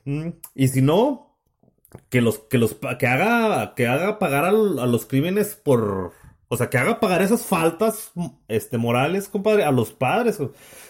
Mm, 0.06 0.30
y 0.56 0.68
si 0.70 0.82
no, 0.82 1.29
que 2.10 2.22
los, 2.22 2.40
que 2.40 2.58
los, 2.58 2.76
que 2.98 3.08
haga, 3.08 3.74
que 3.76 3.88
haga 3.88 4.20
pagar 4.20 4.46
a, 4.46 4.52
los 4.52 5.06
crímenes 5.06 5.56
por, 5.56 6.12
o 6.48 6.58
sea, 6.58 6.70
que 6.70 6.78
haga 6.78 7.00
pagar 7.00 7.22
esas 7.22 7.44
faltas, 7.46 8.12
este, 8.48 8.78
morales, 8.78 9.28
compadre, 9.28 9.64
a 9.64 9.72
los 9.72 9.92
padres. 9.92 10.40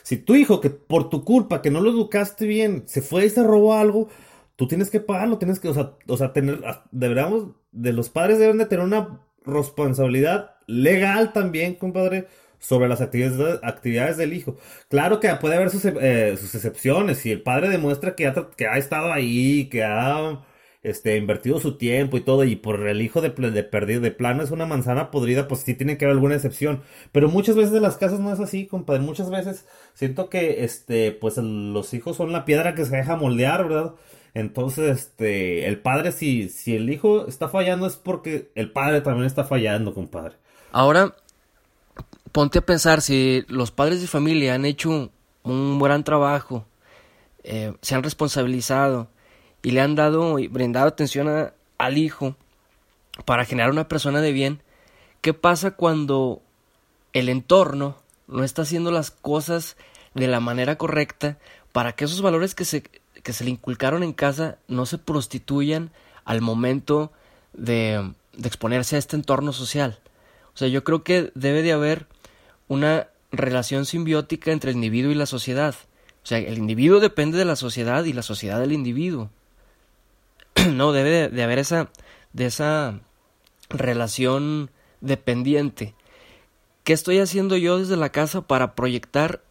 Si 0.03 0.17
tu 0.17 0.35
hijo, 0.35 0.61
que 0.61 0.69
por 0.69 1.09
tu 1.09 1.23
culpa, 1.23 1.61
que 1.61 1.71
no 1.71 1.81
lo 1.81 1.91
educaste 1.91 2.45
bien, 2.45 2.83
se 2.87 3.01
fue 3.01 3.25
y 3.25 3.29
se 3.29 3.43
robó 3.43 3.73
algo, 3.73 4.09
tú 4.55 4.67
tienes 4.67 4.89
que 4.89 4.99
pagarlo, 4.99 5.37
tienes 5.37 5.59
que, 5.59 5.69
o 5.69 5.73
sea, 5.73 5.93
o 6.07 6.17
sea 6.17 6.33
tener, 6.33 6.61
deberíamos, 6.91 7.47
de 7.71 7.93
los 7.93 8.09
padres 8.09 8.39
deben 8.39 8.57
de 8.57 8.65
tener 8.65 8.85
una 8.85 9.21
responsabilidad 9.45 10.55
legal 10.67 11.33
también, 11.33 11.75
compadre, 11.75 12.27
sobre 12.59 12.89
las 12.89 12.99
actividades, 12.99 13.59
actividades 13.63 14.17
del 14.17 14.33
hijo. 14.33 14.57
Claro 14.89 15.21
que 15.21 15.33
puede 15.35 15.55
haber 15.55 15.69
sus, 15.69 15.85
eh, 15.85 16.35
sus 16.37 16.53
excepciones, 16.55 17.19
si 17.19 17.31
el 17.31 17.41
padre 17.41 17.69
demuestra 17.69 18.15
que 18.15 18.27
ha, 18.27 18.33
que 18.57 18.67
ha 18.67 18.77
estado 18.77 19.13
ahí, 19.13 19.69
que 19.69 19.83
ha 19.83 20.43
este, 20.81 21.17
invertido 21.17 21.59
su 21.59 21.77
tiempo 21.77 22.17
y 22.17 22.21
todo, 22.21 22.43
y 22.43 22.55
por 22.55 22.87
el 22.87 23.01
hijo 23.01 23.21
de, 23.21 23.29
de 23.29 23.63
perdido, 23.63 24.01
de 24.01 24.11
plano 24.11 24.43
es 24.43 24.51
una 24.51 24.65
manzana 24.65 25.11
podrida, 25.11 25.47
pues 25.47 25.61
sí 25.61 25.73
tiene 25.73 25.97
que 25.97 26.05
haber 26.05 26.15
alguna 26.15 26.35
excepción. 26.35 26.83
Pero 27.11 27.29
muchas 27.29 27.55
veces 27.55 27.71
de 27.71 27.81
las 27.81 27.97
casas 27.97 28.19
no 28.19 28.31
es 28.31 28.39
así, 28.39 28.65
compadre. 28.67 29.01
Muchas 29.01 29.29
veces 29.29 29.65
siento 29.93 30.29
que, 30.29 30.63
este, 30.63 31.11
pues 31.11 31.37
los 31.37 31.93
hijos 31.93 32.17
son 32.17 32.31
la 32.31 32.45
piedra 32.45 32.75
que 32.75 32.85
se 32.85 32.95
deja 32.95 33.15
moldear, 33.15 33.67
¿verdad? 33.67 33.93
Entonces, 34.33 34.99
este, 34.99 35.67
el 35.67 35.79
padre, 35.79 36.11
si, 36.11 36.49
si 36.49 36.75
el 36.75 36.89
hijo 36.89 37.27
está 37.27 37.49
fallando 37.49 37.87
es 37.87 37.95
porque 37.95 38.51
el 38.55 38.71
padre 38.71 39.01
también 39.01 39.25
está 39.25 39.43
fallando, 39.43 39.93
compadre. 39.93 40.35
Ahora, 40.71 41.15
ponte 42.31 42.59
a 42.59 42.65
pensar 42.65 43.01
si 43.01 43.43
los 43.47 43.71
padres 43.71 44.01
de 44.01 44.07
familia 44.07 44.53
han 44.53 44.65
hecho 44.65 45.11
un 45.43 45.79
gran 45.79 46.03
trabajo, 46.03 46.65
eh, 47.43 47.73
se 47.81 47.95
han 47.95 48.03
responsabilizado, 48.03 49.09
y 49.61 49.71
le 49.71 49.81
han 49.81 49.95
dado 49.95 50.39
y 50.39 50.47
brindado 50.47 50.87
atención 50.87 51.51
al 51.77 51.97
hijo 51.97 52.35
para 53.25 53.45
generar 53.45 53.71
una 53.71 53.87
persona 53.87 54.21
de 54.21 54.31
bien, 54.31 54.61
¿qué 55.21 55.33
pasa 55.33 55.71
cuando 55.71 56.41
el 57.13 57.29
entorno 57.29 57.97
no 58.27 58.43
está 58.43 58.61
haciendo 58.61 58.91
las 58.91 59.11
cosas 59.11 59.75
de 60.13 60.27
la 60.27 60.39
manera 60.39 60.77
correcta 60.77 61.37
para 61.71 61.93
que 61.93 62.05
esos 62.05 62.21
valores 62.21 62.55
que 62.55 62.65
se, 62.65 62.81
que 62.81 63.33
se 63.33 63.43
le 63.43 63.51
inculcaron 63.51 64.03
en 64.03 64.13
casa 64.13 64.57
no 64.67 64.85
se 64.85 64.97
prostituyan 64.97 65.91
al 66.25 66.41
momento 66.41 67.11
de, 67.53 68.13
de 68.33 68.47
exponerse 68.47 68.95
a 68.95 68.99
este 68.99 69.15
entorno 69.15 69.51
social? 69.53 69.99
O 70.53 70.57
sea, 70.57 70.67
yo 70.67 70.83
creo 70.83 71.03
que 71.03 71.31
debe 71.35 71.61
de 71.61 71.73
haber 71.73 72.07
una 72.67 73.07
relación 73.31 73.85
simbiótica 73.85 74.51
entre 74.51 74.71
el 74.71 74.77
individuo 74.77 75.11
y 75.11 75.15
la 75.15 75.25
sociedad. 75.25 75.75
O 76.23 76.27
sea, 76.27 76.37
el 76.37 76.57
individuo 76.57 76.99
depende 76.99 77.37
de 77.37 77.45
la 77.45 77.55
sociedad 77.55 78.03
y 78.05 78.13
la 78.13 78.23
sociedad 78.23 78.59
del 78.59 78.71
individuo. 78.71 79.29
no, 80.73 80.91
debe 80.91 81.29
de, 81.29 81.43
haber 81.43 81.59
esa, 81.59 81.89
de 82.33 82.45
esa 82.45 82.99
relación 83.69 84.71
dependiente. 85.01 85.93
¿Qué 86.83 86.93
estoy 86.93 87.19
haciendo 87.19 87.57
yo 87.57 87.77
desde 87.79 87.97
la 87.97 88.09
casa 88.09 88.41
para 88.41 88.75
proyectar 88.75 89.41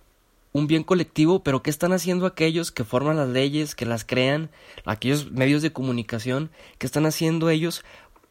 un 0.52 0.66
bien 0.66 0.82
colectivo, 0.82 1.42
pero 1.42 1.62
qué 1.62 1.70
están 1.70 1.92
haciendo 1.92 2.26
aquellos 2.26 2.72
que 2.72 2.84
forman 2.84 3.16
las 3.16 3.28
leyes, 3.28 3.74
que 3.74 3.86
las 3.86 4.04
crean, 4.04 4.50
aquellos 4.84 5.30
medios 5.30 5.62
de 5.62 5.72
comunicación, 5.72 6.50
qué 6.78 6.86
están 6.86 7.06
haciendo 7.06 7.50
ellos 7.50 7.84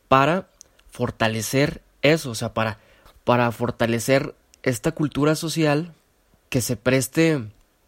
para 0.07 0.49
fortalecer 0.89 1.81
eso, 2.01 2.31
o 2.31 2.35
sea, 2.35 2.53
para, 2.53 2.79
para 3.23 3.51
fortalecer 3.51 4.35
esta 4.63 4.91
cultura 4.91 5.35
social 5.35 5.93
que 6.49 6.61
se 6.61 6.75
preste 6.75 7.43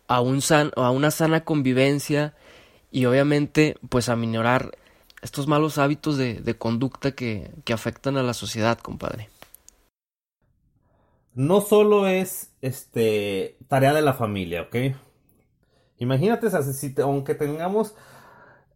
a, 0.08 0.21
un 0.21 0.41
san, 0.41 0.71
a 0.75 0.91
una 0.91 1.12
sana 1.12 1.43
convivencia 1.43 2.34
y 2.91 3.06
obviamente 3.06 3.78
pues 3.89 4.10
a 4.10 4.15
minorar 4.15 4.78
estos 5.21 5.47
malos 5.47 5.77
hábitos 5.77 6.17
de, 6.17 6.36
de 6.36 6.58
conducta 6.58 7.12
que, 7.12 7.51
que, 7.65 7.73
afectan 7.73 8.17
a 8.17 8.23
la 8.23 8.34
sociedad, 8.34 8.77
compadre. 8.79 9.29
No 11.34 11.62
solo 11.62 12.08
es 12.08 12.51
este 12.62 13.58
tarea 13.67 13.93
de 13.93 14.01
la 14.01 14.13
familia, 14.13 14.63
¿ok? 14.63 14.75
Imagínate, 15.99 16.49
si 16.73 16.95
aunque 17.01 17.36
tengamos 17.36 17.93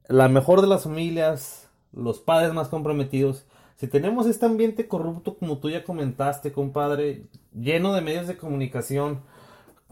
la 0.07 0.27
mejor 0.27 0.61
de 0.61 0.67
las 0.67 0.83
familias, 0.83 1.69
los 1.93 2.19
padres 2.19 2.53
más 2.53 2.67
comprometidos, 2.67 3.45
si 3.75 3.87
tenemos 3.87 4.27
este 4.27 4.45
ambiente 4.45 4.87
corrupto 4.87 5.37
como 5.37 5.57
tú 5.57 5.69
ya 5.69 5.83
comentaste, 5.83 6.51
compadre, 6.51 7.25
lleno 7.53 7.93
de 7.93 8.01
medios 8.01 8.27
de 8.27 8.37
comunicación, 8.37 9.21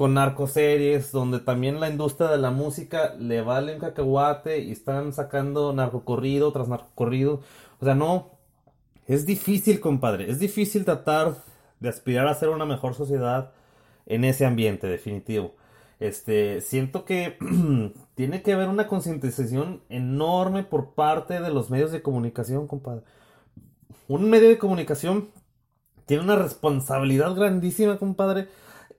con 0.02 0.16
narcoseries, 0.16 1.12
donde 1.12 1.40
también 1.40 1.80
la 1.80 1.88
industria 1.88 2.30
de 2.30 2.40
la 2.40 2.50
música 2.50 3.14
le 3.20 3.44
vale 3.44 3.76
un 3.76 3.80
cacahuate 3.80 4.58
y 4.58 4.72
están 4.72 5.14
sacando 5.14 5.74
narcocorrido 5.74 6.52
tras 6.52 6.70
narcocorrido. 6.70 7.42
O 7.80 7.86
sea, 7.86 7.94
no, 7.94 8.32
es 9.06 9.28
difícil, 9.28 9.80
compadre, 9.80 10.32
es 10.32 10.40
difícil 10.40 10.86
tratar 10.86 11.36
de 11.80 11.90
aspirar 11.90 12.26
a 12.26 12.34
ser 12.34 12.50
una 12.50 12.66
mejor 12.66 12.96
sociedad 12.96 13.52
en 14.08 14.24
ese 14.24 14.44
ambiente, 14.44 14.88
definitivo. 14.88 15.54
Este, 16.00 16.62
siento 16.62 17.06
que 17.06 17.38
tiene 18.16 18.42
que 18.42 18.54
haber 18.54 18.70
una 18.70 18.88
concientización 18.88 19.84
enorme 19.90 20.64
por 20.64 20.96
parte 20.96 21.40
de 21.40 21.52
los 21.52 21.70
medios 21.70 21.92
de 21.92 22.02
comunicación, 22.02 22.66
compadre. 22.66 23.04
Un 24.08 24.32
medio 24.32 24.50
de 24.50 24.58
comunicación 24.58 25.30
tiene 26.08 26.24
una 26.24 26.38
responsabilidad 26.38 27.36
grandísima, 27.36 28.00
compadre, 28.00 28.48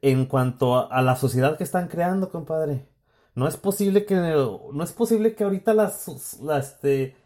en 0.03 0.27
cuanto 0.27 0.91
a, 0.91 1.01
la 1.01 1.17
sociedad 1.17 1.57
que 1.57 1.65
están 1.65 1.89
creando, 1.89 2.29
compadre. 2.31 2.89
No 3.35 3.49
es 3.49 3.57
posible 3.57 4.05
que 4.05 4.17
no 4.17 4.85
es 4.85 4.93
posible 4.93 5.35
que 5.35 5.45
ahorita 5.45 5.73
las, 5.73 6.09
este, 6.09 7.17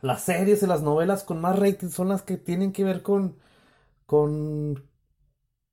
las 0.00 0.22
series 0.22 0.62
y 0.62 0.66
las 0.66 0.82
novelas 0.82 1.22
con 1.22 1.40
más 1.40 1.58
rating 1.58 1.90
son 1.90 2.08
las 2.08 2.22
que 2.22 2.36
tienen 2.38 2.72
que 2.72 2.82
ver 2.82 3.02
con 3.02 3.36
con 4.06 4.82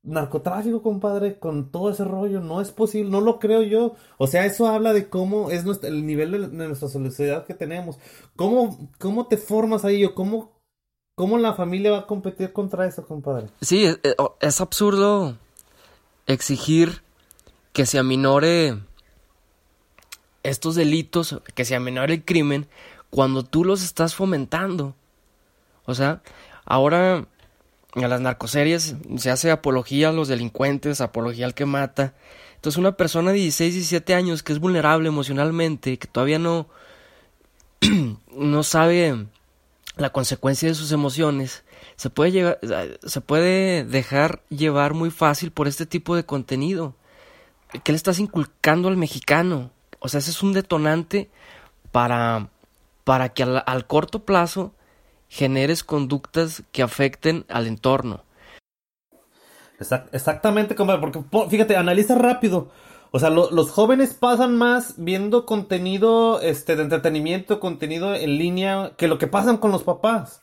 narcotráfico, 0.03 0.81
compadre, 0.81 1.39
con 1.39 1.71
todo 1.71 1.89
ese 1.89 2.05
rollo, 2.05 2.39
no 2.39 2.61
es 2.61 2.71
posible, 2.71 3.11
no 3.11 3.21
lo 3.21 3.39
creo 3.39 3.63
yo. 3.63 3.95
O 4.17 4.27
sea, 4.27 4.45
eso 4.45 4.67
habla 4.67 4.93
de 4.93 5.09
cómo 5.09 5.51
es 5.51 5.65
nuestro, 5.65 5.89
el 5.89 6.05
nivel 6.05 6.31
de, 6.31 6.47
nuestra 6.67 6.87
sociedad 6.87 7.45
que 7.45 7.53
tenemos. 7.53 7.97
¿Cómo, 8.35 8.91
cómo 8.97 9.27
te 9.27 9.37
formas 9.37 9.83
ahí 9.83 10.05
o 10.05 10.15
cómo, 10.15 10.61
cómo 11.15 11.37
la 11.37 11.53
familia 11.53 11.91
va 11.91 11.99
a 11.99 12.07
competir 12.07 12.53
contra 12.53 12.87
eso, 12.87 13.05
compadre? 13.05 13.47
Sí, 13.61 13.85
es, 13.85 13.99
es 14.39 14.61
absurdo 14.61 15.37
exigir 16.29 17.01
que 17.73 17.85
se 17.85 17.99
aminore 17.99 18.77
estos 20.43 20.75
delitos, 20.75 21.41
que 21.55 21.65
se 21.65 21.75
aminore 21.75 22.13
el 22.15 22.25
crimen, 22.25 22.67
cuando 23.09 23.43
tú 23.43 23.65
los 23.65 23.83
estás 23.83 24.15
fomentando. 24.15 24.95
O 25.85 25.95
sea, 25.95 26.21
ahora 26.65 27.25
en 27.95 28.09
las 28.09 28.21
narcoseries 28.21 28.95
se 29.17 29.31
hace 29.31 29.51
apología 29.51 30.09
a 30.09 30.13
los 30.13 30.27
delincuentes, 30.27 31.01
apología 31.01 31.45
al 31.45 31.55
que 31.55 31.65
mata. 31.65 32.13
Entonces 32.55 32.77
una 32.77 32.91
persona 32.93 33.31
de 33.31 33.39
16, 33.39 33.73
17 33.73 34.13
años 34.13 34.43
que 34.43 34.53
es 34.53 34.59
vulnerable 34.59 35.07
emocionalmente, 35.07 35.97
que 35.97 36.07
todavía 36.07 36.39
no, 36.39 36.67
no 38.31 38.63
sabe 38.63 39.25
la 39.99 40.11
consecuencia 40.11 40.69
de 40.69 40.75
sus 40.75 40.91
emociones, 40.91 41.63
se 41.95 42.09
puede, 42.09 42.31
llegar, 42.31 42.59
se 43.03 43.21
puede 43.21 43.83
dejar 43.83 44.41
llevar 44.49 44.93
muy 44.93 45.11
fácil 45.11 45.51
por 45.51 45.67
este 45.67 45.85
tipo 45.85 46.15
de 46.15 46.25
contenido. 46.25 46.95
¿Qué 47.83 47.91
le 47.91 47.97
estás 47.97 48.19
inculcando 48.19 48.87
al 48.87 48.97
mexicano? 48.97 49.71
O 49.99 50.07
sea, 50.07 50.19
ese 50.19 50.31
es 50.31 50.41
un 50.41 50.53
detonante 50.53 51.29
para, 51.91 52.49
para 53.03 53.29
que 53.29 53.43
al, 53.43 53.87
corto 53.87 54.23
plazo 54.25 54.73
generes 55.27 55.83
conductas 55.83 56.63
que 56.71 56.81
afecten 56.81 57.45
al 57.49 57.67
entorno. 57.67 58.23
Exactamente, 60.11 60.75
porque 60.75 61.23
fíjate, 61.49 61.77
analiza 61.77 62.15
rápido. 62.15 62.71
O 63.11 63.19
sea, 63.19 63.29
los 63.29 63.71
jóvenes 63.71 64.13
pasan 64.13 64.57
más 64.57 64.93
viendo 64.97 65.45
contenido 65.45 66.41
este, 66.41 66.75
de 66.75 66.83
entretenimiento, 66.83 67.59
contenido 67.59 68.13
en 68.13 68.37
línea, 68.37 68.91
que 68.97 69.07
lo 69.07 69.17
que 69.17 69.27
pasan 69.27 69.57
con 69.57 69.71
los 69.71 69.83
papás. 69.83 70.41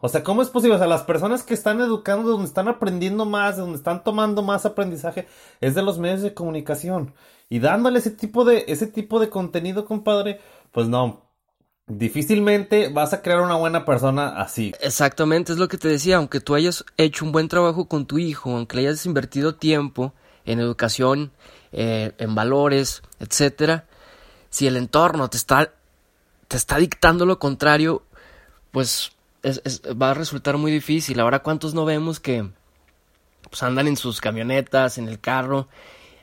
O 0.00 0.08
sea, 0.08 0.22
¿cómo 0.22 0.42
es 0.42 0.50
posible? 0.50 0.74
O 0.74 0.78
sea, 0.78 0.86
las 0.86 1.04
personas 1.04 1.44
que 1.44 1.54
están 1.54 1.80
educando, 1.80 2.30
donde 2.30 2.46
están 2.46 2.68
aprendiendo 2.68 3.24
más, 3.24 3.56
donde 3.56 3.78
están 3.78 4.04
tomando 4.04 4.42
más 4.42 4.66
aprendizaje, 4.66 5.26
es 5.60 5.74
de 5.74 5.82
los 5.82 5.98
medios 5.98 6.20
de 6.20 6.34
comunicación. 6.34 7.14
Y 7.48 7.60
dándole 7.60 8.00
ese 8.00 8.10
tipo 8.10 8.44
de, 8.44 8.64
ese 8.68 8.86
tipo 8.86 9.18
de 9.20 9.30
contenido, 9.30 9.86
compadre, 9.86 10.40
pues 10.72 10.88
no. 10.88 11.22
Difícilmente 11.86 12.88
vas 12.88 13.12
a 13.12 13.22
crear 13.22 13.40
una 13.40 13.56
buena 13.56 13.84
persona 13.84 14.40
así. 14.40 14.72
Exactamente, 14.80 15.52
es 15.52 15.58
lo 15.58 15.68
que 15.68 15.78
te 15.78 15.88
decía, 15.88 16.16
aunque 16.16 16.40
tú 16.40 16.54
hayas 16.54 16.84
hecho 16.96 17.24
un 17.24 17.32
buen 17.32 17.48
trabajo 17.48 17.88
con 17.88 18.06
tu 18.06 18.18
hijo, 18.18 18.54
aunque 18.54 18.76
le 18.76 18.88
hayas 18.88 19.06
invertido 19.06 19.54
tiempo 19.54 20.12
en 20.44 20.60
educación, 20.60 21.32
eh, 21.72 22.12
en 22.18 22.34
valores, 22.34 23.02
etcétera, 23.20 23.86
si 24.50 24.66
el 24.66 24.76
entorno 24.76 25.28
te 25.28 25.36
está, 25.36 25.72
te 26.48 26.56
está 26.56 26.76
dictando 26.76 27.24
lo 27.26 27.38
contrario, 27.38 28.02
pues 28.70 29.12
va 29.44 30.10
a 30.10 30.14
resultar 30.14 30.56
muy 30.56 30.70
difícil. 30.70 31.20
Ahora, 31.20 31.40
¿cuántos 31.42 31.74
no 31.74 31.84
vemos 31.84 32.20
que 32.20 32.48
pues, 33.50 33.62
andan 33.62 33.88
en 33.88 33.96
sus 33.96 34.20
camionetas, 34.20 34.98
en 34.98 35.08
el 35.08 35.20
carro, 35.20 35.68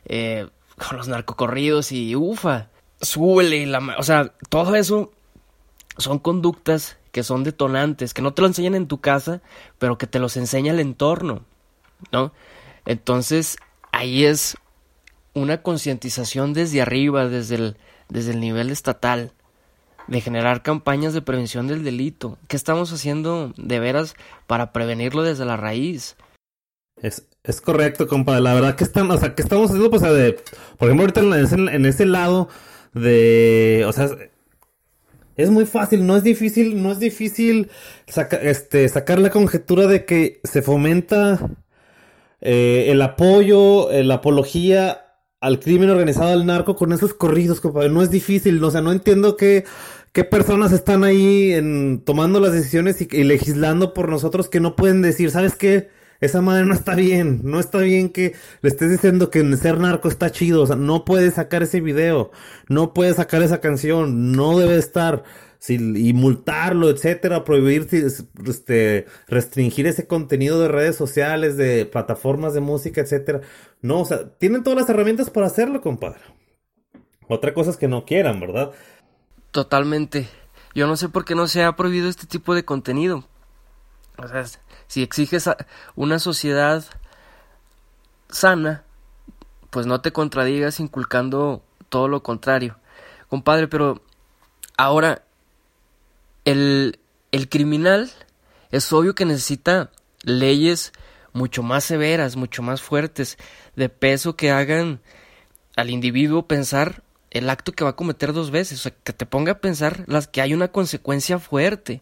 eh, 0.05 0.47
con 0.77 0.97
los 0.97 1.07
narcocorridos 1.07 1.91
y 1.91 2.15
ufa, 2.15 2.69
súbele, 3.01 3.65
la, 3.65 3.95
o 3.97 4.03
sea, 4.03 4.33
todo 4.49 4.75
eso 4.75 5.11
son 5.97 6.19
conductas 6.19 6.97
que 7.11 7.23
son 7.23 7.43
detonantes, 7.43 8.13
que 8.13 8.21
no 8.21 8.33
te 8.33 8.41
lo 8.41 8.47
enseñan 8.47 8.75
en 8.75 8.87
tu 8.87 8.99
casa, 8.99 9.41
pero 9.77 9.97
que 9.97 10.07
te 10.07 10.19
los 10.19 10.37
enseña 10.37 10.71
el 10.71 10.79
entorno, 10.79 11.43
¿no? 12.11 12.31
Entonces, 12.85 13.57
ahí 13.99 14.23
es 14.23 14.55
una 15.33 15.61
concientización 15.61 16.53
desde 16.53 16.81
arriba, 16.81 17.27
desde 17.27 17.55
el, 17.55 17.77
desde 18.07 18.31
el 18.31 18.39
nivel 18.39 18.71
estatal, 18.71 19.33
de 20.07 20.21
generar 20.21 20.63
campañas 20.63 21.13
de 21.13 21.21
prevención 21.21 21.67
del 21.67 21.83
delito. 21.83 22.37
¿Qué 22.47 22.55
estamos 22.55 22.93
haciendo 22.93 23.53
de 23.57 23.79
veras 23.79 24.15
para 24.47 24.71
prevenirlo 24.71 25.21
desde 25.23 25.45
la 25.45 25.57
raíz? 25.57 26.15
Es, 27.01 27.27
es 27.43 27.59
correcto, 27.59 28.07
compadre. 28.07 28.41
La 28.41 28.53
verdad 28.53 28.75
que 28.75 28.85
están, 28.85 29.11
o 29.11 29.17
sea, 29.17 29.35
que 29.35 29.41
estamos 29.41 29.69
haciendo, 29.69 29.89
pues, 29.89 30.01
de, 30.01 30.39
por 30.77 30.87
ejemplo, 30.87 31.03
ahorita 31.03 31.19
en 31.19 31.33
ese, 31.33 31.89
ese 31.89 32.05
lado 32.05 32.47
de, 32.93 33.83
o 33.85 33.91
sea, 33.91 34.09
es 35.35 35.49
muy 35.49 35.65
fácil, 35.65 36.07
no 36.07 36.15
es 36.15 36.23
difícil, 36.23 36.81
no 36.81 36.91
es 36.91 36.99
difícil 36.99 37.69
este, 38.41 38.87
sacar 38.87 39.19
la 39.19 39.29
conjetura 39.29 39.87
de 39.87 40.05
que 40.05 40.39
se 40.45 40.61
fomenta 40.61 41.39
eh, 42.41 42.85
el 42.89 43.01
apoyo, 43.01 43.89
la 43.91 44.15
apología 44.15 45.05
al 45.41 45.59
crimen 45.59 45.89
organizado, 45.89 46.31
al 46.31 46.45
narco 46.45 46.75
con 46.75 46.91
esos 46.91 47.13
corridos, 47.13 47.61
compadre. 47.61 47.89
No 47.89 48.01
es 48.01 48.11
difícil, 48.11 48.63
o 48.63 48.71
sea, 48.71 48.81
no 48.81 48.91
entiendo 48.91 49.37
qué, 49.37 49.65
qué 50.11 50.23
personas 50.23 50.71
están 50.71 51.03
ahí 51.03 51.53
en, 51.53 52.03
tomando 52.03 52.39
las 52.39 52.53
decisiones 52.53 53.01
y, 53.01 53.23
legislando 53.23 53.93
por 53.93 54.09
nosotros 54.09 54.49
que 54.49 54.59
no 54.59 54.75
pueden 54.75 55.01
decir, 55.01 55.31
¿sabes 55.31 55.55
qué? 55.55 55.89
Esa 56.19 56.41
madre 56.41 56.65
no 56.65 56.73
está 56.73 56.95
bien, 56.95 57.39
no 57.43 57.61
está 57.61 57.77
bien 57.77 58.09
que 58.09 58.33
le 58.61 58.69
estés 58.69 58.91
diciendo 58.91 59.29
que 59.29 59.55
ser 59.55 59.79
narco 59.79 60.09
está 60.09 60.31
chido, 60.31 60.63
o 60.63 60.67
sea, 60.67 60.75
no 60.75 61.05
puedes 61.05 61.35
sacar 61.35 61.63
ese 61.63 61.79
video, 61.79 62.31
no 62.67 62.93
puedes 62.93 63.15
sacar 63.15 63.41
esa 63.41 63.61
canción, 63.61 64.33
no 64.33 64.59
debe 64.59 64.77
estar 64.77 65.23
y 65.67 66.13
multarlo, 66.13 66.89
etcétera, 66.89 67.43
prohibir, 67.43 67.87
este, 68.45 69.05
restringir 69.27 69.87
ese 69.87 70.07
contenido 70.07 70.59
de 70.61 70.69
redes 70.69 70.95
sociales, 70.95 71.57
de 71.57 71.85
plataformas 71.85 72.53
de 72.53 72.61
música, 72.61 73.01
etcétera. 73.01 73.41
No, 73.81 74.01
o 74.01 74.05
sea, 74.05 74.29
tienen 74.37 74.63
todas 74.63 74.79
las 74.79 74.89
herramientas 74.89 75.29
para 75.29 75.47
hacerlo, 75.47 75.81
compadre. 75.81 76.21
Otra 77.27 77.53
cosa 77.53 77.71
es 77.71 77.77
que 77.77 77.87
no 77.87 78.05
quieran, 78.05 78.39
¿verdad? 78.39 78.71
Totalmente. 79.51 80.29
Yo 80.73 80.87
no 80.87 80.95
sé 80.95 81.09
por 81.09 81.25
qué 81.25 81.35
no 81.35 81.47
se 81.47 81.63
ha 81.63 81.75
prohibido 81.75 82.07
este 82.07 82.25
tipo 82.25 82.55
de 82.55 82.63
contenido. 82.63 83.25
O 84.17 84.27
sea, 84.27 84.45
si 84.87 85.03
exiges 85.03 85.49
una 85.95 86.19
sociedad 86.19 86.85
sana, 88.29 88.83
pues 89.69 89.85
no 89.85 90.01
te 90.01 90.11
contradigas 90.11 90.79
inculcando 90.79 91.63
todo 91.89 92.07
lo 92.07 92.23
contrario. 92.23 92.77
Compadre, 93.27 93.67
pero 93.67 94.01
ahora 94.77 95.23
el, 96.49 96.99
el 97.31 97.47
criminal 97.47 98.11
es 98.71 98.91
obvio 98.91 99.13
que 99.13 99.25
necesita 99.25 99.91
leyes 100.23 100.93
mucho 101.31 101.61
más 101.61 101.83
severas, 101.83 102.35
mucho 102.35 102.63
más 102.63 102.81
fuertes, 102.81 103.37
de 103.75 103.89
peso 103.89 104.35
que 104.35 104.49
hagan 104.49 104.99
al 105.75 105.91
individuo 105.91 106.47
pensar 106.47 107.03
el 107.29 107.49
acto 107.51 107.71
que 107.71 107.83
va 107.83 107.91
a 107.91 107.95
cometer 107.95 108.33
dos 108.33 108.49
veces, 108.49 108.79
o 108.79 108.81
sea, 108.83 108.93
que 109.03 109.13
te 109.13 109.27
ponga 109.27 109.53
a 109.53 109.61
pensar 109.61 110.03
las 110.07 110.27
que 110.27 110.41
hay 110.41 110.55
una 110.55 110.69
consecuencia 110.69 111.37
fuerte, 111.37 112.01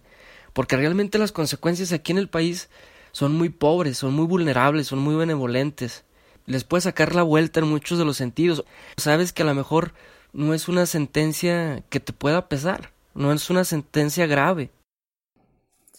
porque 0.53 0.77
realmente 0.77 1.17
las 1.17 1.33
consecuencias 1.33 1.91
aquí 1.91 2.13
en 2.13 2.17
el 2.17 2.29
país 2.29 2.69
son 3.11 3.35
muy 3.35 3.49
pobres, 3.49 3.97
son 3.97 4.13
muy 4.13 4.25
vulnerables, 4.25 4.87
son 4.87 4.99
muy 4.99 5.15
benevolentes. 5.15 6.05
Les 6.45 6.63
puede 6.63 6.81
sacar 6.81 7.13
la 7.13 7.23
vuelta 7.23 7.59
en 7.59 7.67
muchos 7.67 7.99
de 7.99 8.05
los 8.05 8.15
sentidos. 8.15 8.63
Sabes 8.95 9.33
que 9.33 9.41
a 9.41 9.45
lo 9.45 9.53
mejor 9.53 9.93
no 10.31 10.53
es 10.53 10.69
una 10.69 10.85
sentencia 10.85 11.83
que 11.89 11.99
te 11.99 12.13
pueda 12.13 12.47
pesar, 12.47 12.93
no 13.17 13.33
es 13.33 13.49
una 13.49 13.63
sentencia 13.63 14.27
grave. 14.27 14.71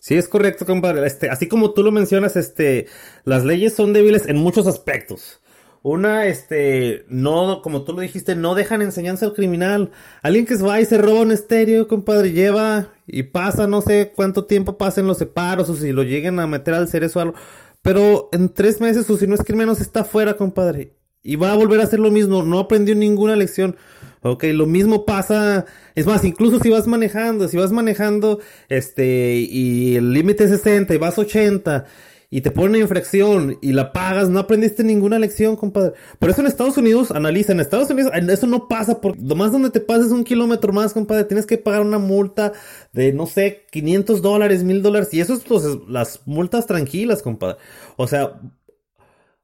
Sí, 0.00 0.14
es 0.14 0.28
correcto, 0.28 0.64
compadre. 0.64 1.06
Este, 1.06 1.28
así 1.28 1.48
como 1.48 1.72
tú 1.72 1.82
lo 1.82 1.92
mencionas, 1.92 2.36
este, 2.36 2.86
las 3.24 3.44
leyes 3.44 3.74
son 3.74 3.92
débiles 3.92 4.26
en 4.26 4.36
muchos 4.36 4.66
aspectos. 4.66 5.40
Una, 5.82 6.26
este, 6.26 7.04
no, 7.08 7.60
como 7.62 7.82
tú 7.82 7.92
lo 7.92 8.00
dijiste, 8.00 8.34
no 8.34 8.54
dejan 8.54 8.82
enseñanza 8.82 9.26
al 9.26 9.34
criminal. 9.34 9.90
Alguien 10.22 10.46
que 10.46 10.56
va 10.56 10.80
y 10.80 10.84
se 10.84 10.98
roba 10.98 11.20
un 11.20 11.32
estéreo, 11.32 11.88
compadre, 11.88 12.32
lleva 12.32 12.92
y 13.06 13.24
pasa, 13.24 13.66
no 13.66 13.80
sé 13.80 14.12
cuánto 14.14 14.44
tiempo 14.44 14.78
pasen 14.78 15.06
los 15.06 15.18
separos 15.18 15.68
o 15.68 15.76
si 15.76 15.92
lo 15.92 16.02
lleguen 16.02 16.40
a 16.40 16.46
meter 16.46 16.74
al 16.74 16.88
cerezo 16.88 17.18
o 17.18 17.22
algo. 17.22 17.34
Pero 17.82 18.28
en 18.32 18.48
tres 18.48 18.80
meses 18.80 19.08
o 19.10 19.16
si 19.16 19.26
no 19.26 19.34
es 19.34 19.42
que 19.42 19.54
menos 19.54 19.80
está 19.80 20.04
fuera, 20.04 20.36
compadre. 20.36 20.94
Y 21.22 21.36
va 21.36 21.52
a 21.52 21.56
volver 21.56 21.80
a 21.80 21.84
hacer 21.84 22.00
lo 22.00 22.10
mismo. 22.10 22.42
No 22.42 22.58
aprendió 22.58 22.94
ninguna 22.94 23.36
lección. 23.36 23.76
Ok, 24.22 24.44
lo 24.52 24.66
mismo 24.66 25.04
pasa, 25.04 25.66
es 25.94 26.06
más, 26.06 26.24
incluso 26.24 26.58
si 26.60 26.70
vas 26.70 26.86
manejando, 26.86 27.48
si 27.48 27.56
vas 27.56 27.72
manejando, 27.72 28.40
este, 28.68 29.36
y 29.38 29.96
el 29.96 30.12
límite 30.12 30.44
es 30.44 30.50
60 30.50 30.94
y 30.94 30.98
vas 30.98 31.18
80 31.18 31.86
y 32.30 32.42
te 32.42 32.50
ponen 32.50 32.70
una 32.70 32.78
infracción 32.80 33.58
y 33.62 33.72
la 33.72 33.92
pagas, 33.92 34.28
no 34.28 34.38
aprendiste 34.40 34.84
ninguna 34.84 35.18
lección, 35.18 35.56
compadre. 35.56 35.94
Por 36.18 36.28
eso 36.28 36.42
en 36.42 36.46
Estados 36.46 36.76
Unidos, 36.76 37.10
analiza, 37.10 37.52
en 37.52 37.60
Estados 37.60 37.88
Unidos 37.88 38.12
eso 38.14 38.46
no 38.46 38.68
pasa, 38.68 39.00
porque 39.00 39.20
más 39.34 39.52
donde 39.52 39.70
te 39.70 39.80
pases 39.80 40.12
un 40.12 40.24
kilómetro 40.24 40.72
más, 40.72 40.92
compadre, 40.92 41.24
tienes 41.24 41.46
que 41.46 41.56
pagar 41.56 41.80
una 41.80 41.98
multa 41.98 42.52
de, 42.92 43.12
no 43.12 43.26
sé, 43.26 43.64
500 43.70 44.20
dólares, 44.20 44.62
1000 44.62 44.82
dólares, 44.82 45.14
y 45.14 45.20
eso 45.20 45.34
es 45.34 45.40
pues, 45.40 45.64
las 45.88 46.20
multas 46.26 46.66
tranquilas, 46.66 47.22
compadre. 47.22 47.56
O 47.96 48.06
sea, 48.06 48.40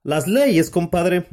las 0.02 0.28
leyes, 0.28 0.68
compadre, 0.68 1.26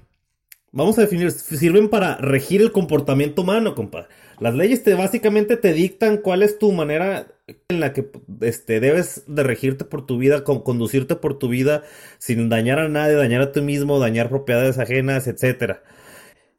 Vamos 0.73 0.97
a 0.97 1.01
definir, 1.01 1.31
sirven 1.31 1.89
para 1.89 2.15
regir 2.15 2.61
el 2.61 2.71
comportamiento 2.71 3.41
humano, 3.41 3.75
compadre. 3.75 4.07
Las 4.39 4.55
leyes 4.55 4.83
te 4.83 4.93
básicamente 4.93 5.57
te 5.57 5.73
dictan 5.73 6.17
cuál 6.17 6.43
es 6.43 6.59
tu 6.59 6.71
manera 6.71 7.27
en 7.67 7.81
la 7.81 7.91
que 7.91 8.09
este, 8.39 8.79
debes 8.79 9.23
de 9.27 9.43
regirte 9.43 9.83
por 9.83 10.05
tu 10.05 10.17
vida, 10.17 10.45
con, 10.45 10.61
conducirte 10.61 11.17
por 11.17 11.37
tu 11.37 11.49
vida 11.49 11.83
sin 12.19 12.47
dañar 12.47 12.79
a 12.79 12.87
nadie, 12.87 13.15
dañar 13.15 13.41
a 13.41 13.51
ti 13.51 13.59
mismo, 13.59 13.99
dañar 13.99 14.29
propiedades 14.29 14.79
ajenas, 14.79 15.27
etcétera. 15.27 15.83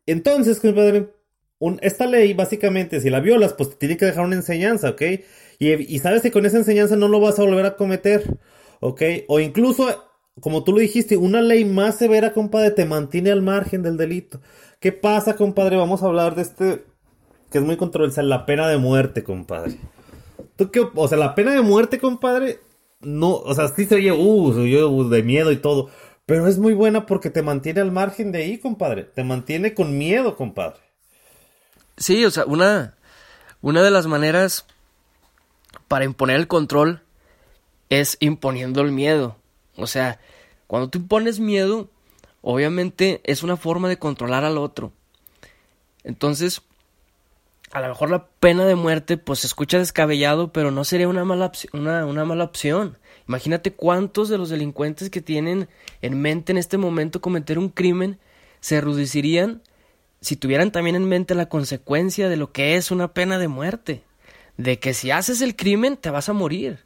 Entonces, 0.05 0.61
compadre, 0.61 1.09
esta 1.81 2.07
ley 2.07 2.35
básicamente, 2.35 3.01
si 3.01 3.09
la 3.09 3.21
violas, 3.21 3.55
pues 3.55 3.71
te 3.71 3.77
tiene 3.77 3.97
que 3.97 4.05
dejar 4.05 4.27
una 4.27 4.37
enseñanza, 4.37 4.91
¿ok? 4.91 5.03
Y, 5.59 5.73
y 5.73 5.99
sabes 6.01 6.21
que 6.21 6.31
con 6.31 6.45
esa 6.45 6.59
enseñanza 6.59 6.97
no 6.97 7.09
lo 7.09 7.19
vas 7.19 7.39
a 7.39 7.45
volver 7.45 7.65
a 7.65 7.77
cometer, 7.77 8.39
¿ok? 8.81 9.03
O 9.29 9.41
incluso 9.41 10.12
como 10.41 10.65
tú 10.65 10.73
lo 10.73 10.79
dijiste, 10.79 11.17
una 11.17 11.43
ley 11.43 11.65
más 11.65 11.99
severa, 11.99 12.33
compadre, 12.33 12.71
te 12.71 12.85
mantiene 12.85 13.31
al 13.31 13.43
margen 13.43 13.83
del 13.83 13.97
delito. 13.97 14.41
¿Qué 14.81 14.93
pasa, 14.93 15.37
compadre? 15.37 15.77
Vamos 15.77 16.03
a 16.03 16.07
hablar 16.07 16.35
de 16.35 16.43
este, 16.43 16.85
que 17.51 17.59
es 17.59 17.65
muy 17.65 17.77
controversial, 17.77 18.29
la 18.29 18.47
pena 18.47 18.69
de 18.69 18.79
muerte, 18.79 19.23
compadre. 19.23 19.77
¿Tú 20.57 20.71
qué, 20.71 20.87
o 20.95 21.09
sea, 21.09 21.19
la 21.19 21.35
pena 21.35 21.53
de 21.53 21.61
muerte, 21.61 21.99
compadre, 21.99 22.61
no, 23.01 23.35
o 23.35 23.55
sea, 23.55 23.69
sí 23.69 23.85
se 23.87 23.97
oye, 23.97 24.13
uh, 24.13 24.55
se 24.55 24.61
oye 24.61 24.85
uh, 24.85 25.09
de 25.09 25.23
miedo 25.23 25.53
y 25.53 25.57
todo, 25.57 25.91
pero 26.25 26.47
es 26.47 26.59
muy 26.59 26.73
buena 26.73 27.05
porque 27.07 27.31
te 27.31 27.43
mantiene 27.43 27.81
al 27.81 27.93
margen 27.93 28.33
de 28.33 28.39
ahí, 28.39 28.59
compadre. 28.59 29.05
Te 29.05 29.25
mantiene 29.25 29.75
con 29.75 29.99
miedo, 29.99 30.37
compadre. 30.37 30.81
Sí, 31.97 32.25
o 32.25 32.31
sea, 32.31 32.45
una, 32.47 32.97
una 33.61 33.83
de 33.83 33.91
las 33.91 34.07
maneras 34.07 34.67
para 35.89 36.05
imponer 36.05 36.37
el 36.37 36.49
control 36.49 37.03
es 37.91 38.17
imponiendo 38.21 38.81
el 38.81 38.93
miedo. 38.93 39.37
O 39.77 39.87
sea, 39.87 40.21
cuando 40.67 40.89
tú 40.89 40.99
impones 40.99 41.41
miedo, 41.41 41.89
obviamente 42.41 43.21
es 43.25 43.43
una 43.43 43.57
forma 43.57 43.89
de 43.89 43.99
controlar 43.99 44.45
al 44.45 44.59
otro. 44.59 44.93
Entonces, 46.05 46.63
a 47.73 47.81
lo 47.81 47.89
mejor 47.89 48.11
la 48.11 48.27
pena 48.27 48.67
de 48.67 48.75
muerte 48.75 49.17
pues 49.17 49.41
se 49.41 49.47
escucha 49.47 49.79
descabellado, 49.79 50.53
pero 50.53 50.71
no 50.71 50.85
sería 50.85 51.09
una 51.09 51.25
mala, 51.25 51.53
una, 51.73 52.05
una 52.05 52.25
mala 52.25 52.45
opción. 52.45 52.99
Imagínate 53.27 53.73
cuántos 53.73 54.29
de 54.29 54.39
los 54.39 54.51
delincuentes 54.51 55.09
que 55.11 55.23
tienen 55.23 55.69
en 56.03 56.21
mente 56.21 56.53
en 56.53 56.59
este 56.59 56.77
momento 56.77 57.21
cometer 57.21 57.59
un 57.59 57.69
crimen 57.69 58.19
se 58.61 58.81
reducirían 58.81 59.63
si 60.21 60.37
tuvieran 60.37 60.71
también 60.71 60.97
en 60.97 61.09
mente 61.09 61.35
la 61.35 61.49
consecuencia 61.49 62.29
de 62.29 62.37
lo 62.37 62.53
que 62.53 62.77
es 62.77 62.91
una 62.91 63.13
pena 63.13 63.39
de 63.39 63.49
muerte. 63.49 64.05
De 64.57 64.79
que 64.79 64.95
si 64.95 65.11
haces 65.11 65.41
el 65.41 65.57
crimen 65.57 65.97
te 65.97 66.11
vas 66.11 66.29
a 66.29 66.33
morir. 66.33 66.79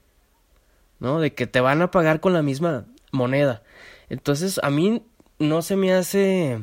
¿No? 0.99 1.21
De 1.21 1.35
que 1.35 1.47
te 1.47 1.61
van 1.61 1.83
a 1.83 1.91
pagar 1.91 2.21
con 2.21 2.33
la 2.33 2.43
misma 2.43 2.87
moneda. 3.13 3.63
Entonces 4.09 4.61
a 4.63 4.71
mí 4.71 5.03
no 5.39 5.63
se 5.63 5.77
me 5.77 5.93
hace 5.93 6.61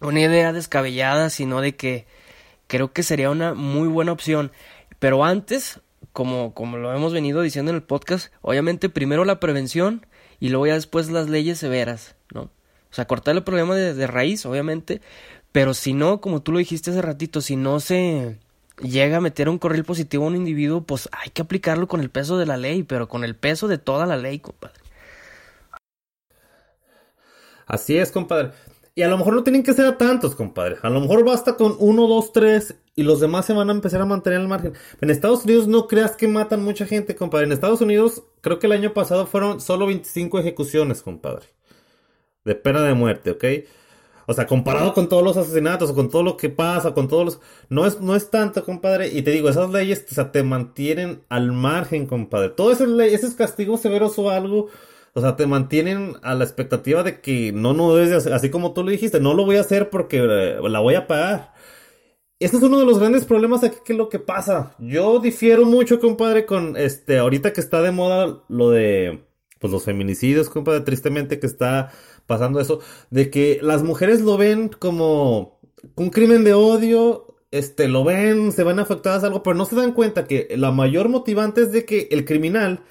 una 0.00 0.20
idea 0.20 0.52
descabellada, 0.52 1.30
sino 1.30 1.60
de 1.60 1.76
que 1.76 2.06
creo 2.66 2.92
que 2.92 3.02
sería 3.02 3.30
una 3.30 3.54
muy 3.54 3.88
buena 3.88 4.12
opción. 4.12 4.52
Pero 4.98 5.24
antes, 5.24 5.80
como, 6.12 6.54
como 6.54 6.76
lo 6.76 6.94
hemos 6.94 7.12
venido 7.12 7.42
diciendo 7.42 7.70
en 7.70 7.76
el 7.76 7.82
podcast, 7.82 8.32
obviamente 8.40 8.88
primero 8.88 9.24
la 9.24 9.40
prevención 9.40 10.06
y 10.40 10.48
luego 10.48 10.66
ya 10.66 10.74
después 10.74 11.10
las 11.10 11.28
leyes 11.28 11.58
severas, 11.58 12.16
¿no? 12.32 12.42
O 12.42 12.94
sea, 12.94 13.06
cortar 13.06 13.34
el 13.34 13.42
problema 13.42 13.74
de, 13.74 13.94
de 13.94 14.06
raíz, 14.06 14.44
obviamente, 14.44 15.00
pero 15.50 15.72
si 15.74 15.94
no, 15.94 16.20
como 16.20 16.42
tú 16.42 16.52
lo 16.52 16.58
dijiste 16.58 16.90
hace 16.90 17.02
ratito, 17.02 17.40
si 17.40 17.56
no 17.56 17.80
se 17.80 18.38
llega 18.80 19.18
a 19.18 19.20
meter 19.20 19.48
un 19.48 19.58
correo 19.58 19.84
positivo 19.84 20.24
a 20.24 20.28
un 20.28 20.36
individuo, 20.36 20.82
pues 20.82 21.08
hay 21.12 21.30
que 21.30 21.42
aplicarlo 21.42 21.88
con 21.88 22.00
el 22.00 22.10
peso 22.10 22.38
de 22.38 22.46
la 22.46 22.56
ley, 22.56 22.82
pero 22.82 23.08
con 23.08 23.24
el 23.24 23.36
peso 23.36 23.68
de 23.68 23.78
toda 23.78 24.06
la 24.06 24.16
ley, 24.16 24.38
compadre. 24.38 24.80
Así 27.66 27.96
es, 27.96 28.10
compadre. 28.10 28.50
Y 28.94 29.02
a 29.02 29.08
lo 29.08 29.16
mejor 29.16 29.34
no 29.34 29.42
tienen 29.42 29.62
que 29.62 29.72
ser 29.72 29.86
a 29.86 29.96
tantos, 29.96 30.34
compadre. 30.34 30.76
A 30.82 30.90
lo 30.90 31.00
mejor 31.00 31.24
basta 31.24 31.56
con 31.56 31.76
uno, 31.78 32.06
dos, 32.06 32.32
tres 32.32 32.74
y 32.94 33.04
los 33.04 33.20
demás 33.20 33.46
se 33.46 33.54
van 33.54 33.70
a 33.70 33.72
empezar 33.72 34.02
a 34.02 34.06
mantener 34.06 34.40
al 34.40 34.48
margen. 34.48 34.74
En 35.00 35.10
Estados 35.10 35.44
Unidos 35.44 35.66
no 35.66 35.86
creas 35.86 36.16
que 36.16 36.28
matan 36.28 36.62
mucha 36.62 36.84
gente, 36.84 37.16
compadre. 37.16 37.46
En 37.46 37.52
Estados 37.52 37.80
Unidos 37.80 38.22
creo 38.42 38.58
que 38.58 38.66
el 38.66 38.72
año 38.72 38.92
pasado 38.92 39.26
fueron 39.26 39.60
solo 39.60 39.86
25 39.86 40.38
ejecuciones, 40.38 41.02
compadre. 41.02 41.46
De 42.44 42.54
pena 42.54 42.82
de 42.82 42.94
muerte, 42.94 43.30
¿ok? 43.30 43.44
O 44.26 44.34
sea, 44.34 44.46
comparado 44.46 44.94
con 44.94 45.08
todos 45.08 45.22
los 45.22 45.36
asesinatos 45.36 45.92
con 45.92 46.08
todo 46.08 46.22
lo 46.22 46.36
que 46.36 46.48
pasa, 46.48 46.94
con 46.94 47.08
todos 47.08 47.24
los... 47.24 47.40
No 47.68 47.86
es, 47.86 48.00
no 48.00 48.14
es 48.14 48.30
tanto, 48.30 48.64
compadre. 48.64 49.08
Y 49.08 49.22
te 49.22 49.30
digo, 49.30 49.48
esas 49.48 49.70
leyes 49.70 50.04
o 50.10 50.14
sea, 50.14 50.32
te 50.32 50.42
mantienen 50.42 51.22
al 51.28 51.52
margen, 51.52 52.06
compadre. 52.06 52.50
Todos 52.50 52.80
esos, 52.80 53.00
esos 53.00 53.34
castigos 53.34 53.80
severos 53.80 54.18
o 54.18 54.30
algo 54.30 54.68
o 55.14 55.20
sea, 55.20 55.36
te 55.36 55.46
mantienen 55.46 56.14
a 56.22 56.34
la 56.34 56.44
expectativa 56.44 57.02
de 57.02 57.20
que 57.20 57.52
no, 57.52 57.74
no 57.74 57.94
debes 57.94 58.26
así 58.26 58.50
como 58.50 58.72
tú 58.72 58.82
lo 58.82 58.90
dijiste, 58.90 59.20
no 59.20 59.34
lo 59.34 59.44
voy 59.44 59.56
a 59.56 59.60
hacer 59.60 59.90
porque 59.90 60.18
eh, 60.18 60.56
la 60.68 60.80
voy 60.80 60.94
a 60.94 61.06
pagar. 61.06 61.52
Ese 62.38 62.56
es 62.56 62.62
uno 62.62 62.78
de 62.78 62.86
los 62.86 62.98
grandes 62.98 63.24
problemas 63.24 63.62
aquí 63.62 63.76
que 63.84 63.92
es 63.92 63.98
lo 63.98 64.08
que 64.08 64.18
pasa. 64.18 64.74
Yo 64.78 65.20
difiero 65.20 65.66
mucho, 65.66 66.00
compadre, 66.00 66.46
con 66.46 66.76
este, 66.76 67.18
ahorita 67.18 67.52
que 67.52 67.60
está 67.60 67.82
de 67.82 67.92
moda 67.92 68.42
lo 68.48 68.70
de, 68.70 69.24
pues 69.60 69.72
los 69.72 69.84
feminicidios, 69.84 70.48
compadre, 70.48 70.80
tristemente 70.80 71.38
que 71.38 71.46
está 71.46 71.92
pasando 72.26 72.60
eso, 72.60 72.80
de 73.10 73.30
que 73.30 73.58
las 73.62 73.82
mujeres 73.82 74.20
lo 74.20 74.36
ven 74.36 74.68
como 74.68 75.60
un 75.96 76.10
crimen 76.10 76.44
de 76.44 76.54
odio, 76.54 77.36
este, 77.50 77.88
lo 77.88 78.04
ven, 78.04 78.52
se 78.52 78.64
van 78.64 78.78
afectadas 78.78 79.24
algo, 79.24 79.42
pero 79.42 79.56
no 79.56 79.64
se 79.64 79.76
dan 79.76 79.92
cuenta 79.92 80.26
que 80.26 80.48
la 80.56 80.70
mayor 80.72 81.08
motivante 81.08 81.62
es 81.62 81.72
de 81.72 81.84
que 81.84 82.08
el 82.10 82.24
criminal 82.24 82.84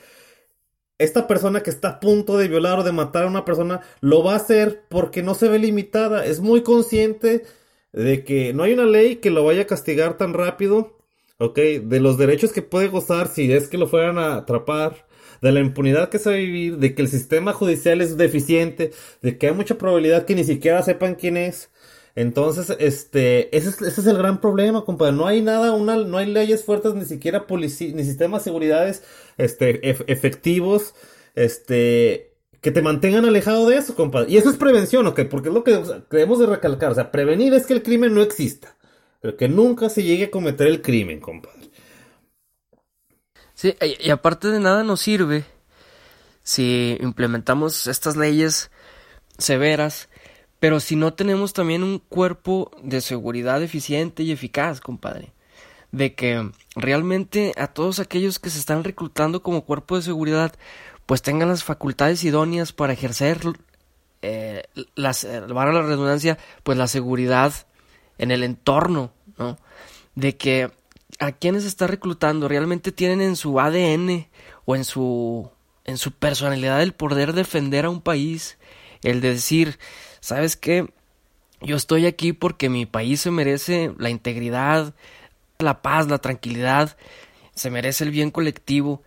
esta 1.02 1.28
persona 1.28 1.64
que 1.64 1.72
está 1.72 1.90
a 1.90 2.00
punto 2.00 2.38
de 2.38 2.48
violar 2.48 2.80
o 2.80 2.84
de 2.84 2.92
matar 2.92 3.24
a 3.24 3.28
una 3.28 3.44
persona 3.44 3.82
lo 4.02 4.24
va 4.24 4.34
a 4.34 4.38
hacer 4.38 4.84
porque 4.88 5.24
no 5.24 5.34
se 5.34 5.48
ve 5.48 5.58
limitada. 5.60 6.26
Es 6.26 6.42
muy 6.42 6.62
consciente 6.62 7.44
de 7.92 8.24
que 8.24 8.54
no 8.54 8.64
hay 8.64 8.74
una 8.74 8.86
ley 8.86 9.18
que 9.18 9.32
lo 9.32 9.44
vaya 9.44 9.64
a 9.64 9.68
castigar 9.68 10.18
tan 10.18 10.34
rápido, 10.34 11.00
¿ok? 11.40 11.58
De 11.58 12.00
los 12.00 12.18
derechos 12.18 12.52
que 12.52 12.62
puede 12.62 12.88
gozar 12.88 13.28
si 13.28 13.52
es 13.52 13.68
que 13.68 13.80
lo 13.80 13.88
fueran 13.88 14.20
a 14.20 14.36
atrapar, 14.36 15.08
de 15.42 15.52
la 15.52 15.60
impunidad 15.60 16.10
que 16.10 16.20
se 16.20 16.30
va 16.30 16.36
a 16.36 16.40
vivir, 16.40 16.78
de 16.78 16.94
que 16.94 17.02
el 17.02 17.08
sistema 17.08 17.54
judicial 17.54 18.02
es 18.02 18.16
deficiente, 18.16 18.92
de 19.22 19.38
que 19.38 19.48
hay 19.48 19.54
mucha 19.54 19.78
probabilidad 19.78 20.26
que 20.26 20.36
ni 20.36 20.44
siquiera 20.44 20.82
sepan 20.84 21.16
quién 21.16 21.38
es. 21.38 21.70
Entonces, 22.16 22.76
este, 22.80 23.56
ese 23.56 23.70
es, 23.70 24.06
el 24.06 24.18
gran 24.18 24.42
problema, 24.42 24.84
compadre. 24.84 25.14
No 25.14 25.28
hay 25.28 25.42
nada, 25.42 25.74
una, 25.74 25.96
no 25.96 26.18
hay 26.18 26.28
leyes 26.28 26.64
fuertes, 26.64 26.94
ni 26.94 27.06
siquiera 27.06 27.48
policía, 27.48 27.94
ni 27.96 28.04
sistemas 28.04 28.42
de 28.42 28.44
seguridad 28.46 28.94
este, 29.38 29.90
efectivos, 30.12 30.94
este, 31.36 32.34
que 32.60 32.72
te 32.72 32.82
mantengan 32.82 33.26
alejado 33.26 33.68
de 33.70 33.78
eso, 33.78 33.96
compadre. 33.96 34.30
Y 34.32 34.38
eso 34.38 34.50
es 34.50 34.58
prevención, 34.58 35.08
¿ok? 35.08 35.22
Porque 35.30 35.50
es 35.50 35.56
lo 35.56 35.64
que 35.64 35.82
debemos 36.12 36.40
de 36.40 36.48
recalcar. 36.48 36.92
O 36.92 36.96
sea, 36.96 37.12
prevenir 37.12 37.54
es 37.54 37.66
que 37.66 37.74
el 37.74 37.82
crimen 37.82 38.14
no 38.14 38.22
exista, 38.22 38.76
pero 39.22 39.38
que 39.38 39.48
nunca 39.48 39.90
se 39.90 40.04
llegue 40.04 40.26
a 40.26 40.32
cometer 40.32 40.68
el 40.68 40.82
crimen, 40.82 41.22
compadre. 41.22 41.71
Sí, 43.62 43.76
y 44.00 44.10
aparte 44.10 44.48
de 44.48 44.60
nada 44.60 44.84
nos 44.84 45.02
sirve 45.02 45.46
si 46.42 46.98
implementamos 47.00 47.86
estas 47.86 48.18
leyes 48.18 48.72
severas 49.38 50.10
pero 50.62 50.80
si 50.80 50.96
no 50.96 51.16
tenemos 51.16 51.54
también 51.54 51.84
un 51.84 51.98
cuerpo 51.98 52.70
de 52.84 53.02
seguridad 53.02 53.64
eficiente 53.64 54.22
y 54.22 54.32
eficaz, 54.32 54.80
compadre, 54.80 55.34
de 55.92 56.14
que 56.14 56.52
realmente 56.76 57.52
a 57.58 57.66
todos 57.66 58.00
aquellos 58.00 58.38
que 58.38 58.52
se 58.52 58.60
están 58.60 58.84
reclutando 58.84 59.42
como 59.42 59.66
cuerpo 59.66 59.96
de 59.96 60.04
seguridad, 60.04 60.54
pues 61.08 61.24
tengan 61.24 61.50
las 61.50 61.64
facultades 61.64 62.24
idóneas 62.24 62.74
para 62.74 62.94
ejercer 62.94 63.42
eh, 64.22 64.64
las, 64.94 65.24
eh, 65.24 65.42
para 65.52 65.74
la 65.74 65.82
redundancia, 65.82 66.38
pues 66.62 66.78
la 66.78 66.88
seguridad 66.88 67.54
en 68.20 68.30
el 68.30 68.44
entorno, 68.44 69.14
¿no? 69.40 69.58
De 70.14 70.38
que 70.38 70.72
a 71.22 71.32
quienes 71.32 71.66
está 71.66 71.86
reclutando 71.86 72.48
realmente 72.48 72.92
tienen 72.92 73.22
en 73.22 73.36
su 73.36 73.60
ADN 73.60 74.28
o 74.66 74.76
en 74.76 74.84
su 74.84 75.50
en 75.86 75.98
su 75.98 76.12
personalidad 76.12 76.82
el 76.82 76.94
poder 76.94 77.34
defender 77.34 77.86
a 77.86 77.90
un 77.90 78.02
país, 78.02 78.58
el 79.04 79.22
de 79.22 79.30
decir, 79.30 79.78
¿sabes 80.20 80.56
qué? 80.56 80.92
Yo 81.62 81.76
estoy 81.76 82.08
aquí 82.08 82.34
porque 82.34 82.70
mi 82.70 82.88
país 82.88 83.22
se 83.22 83.30
merece 83.30 83.94
la 84.00 84.10
integridad, 84.10 84.96
la 85.60 85.84
paz, 85.84 86.08
la 86.08 86.18
tranquilidad, 86.18 86.98
se 87.54 87.70
merece 87.70 88.04
el 88.04 88.10
bien 88.10 88.32
colectivo. 88.32 89.04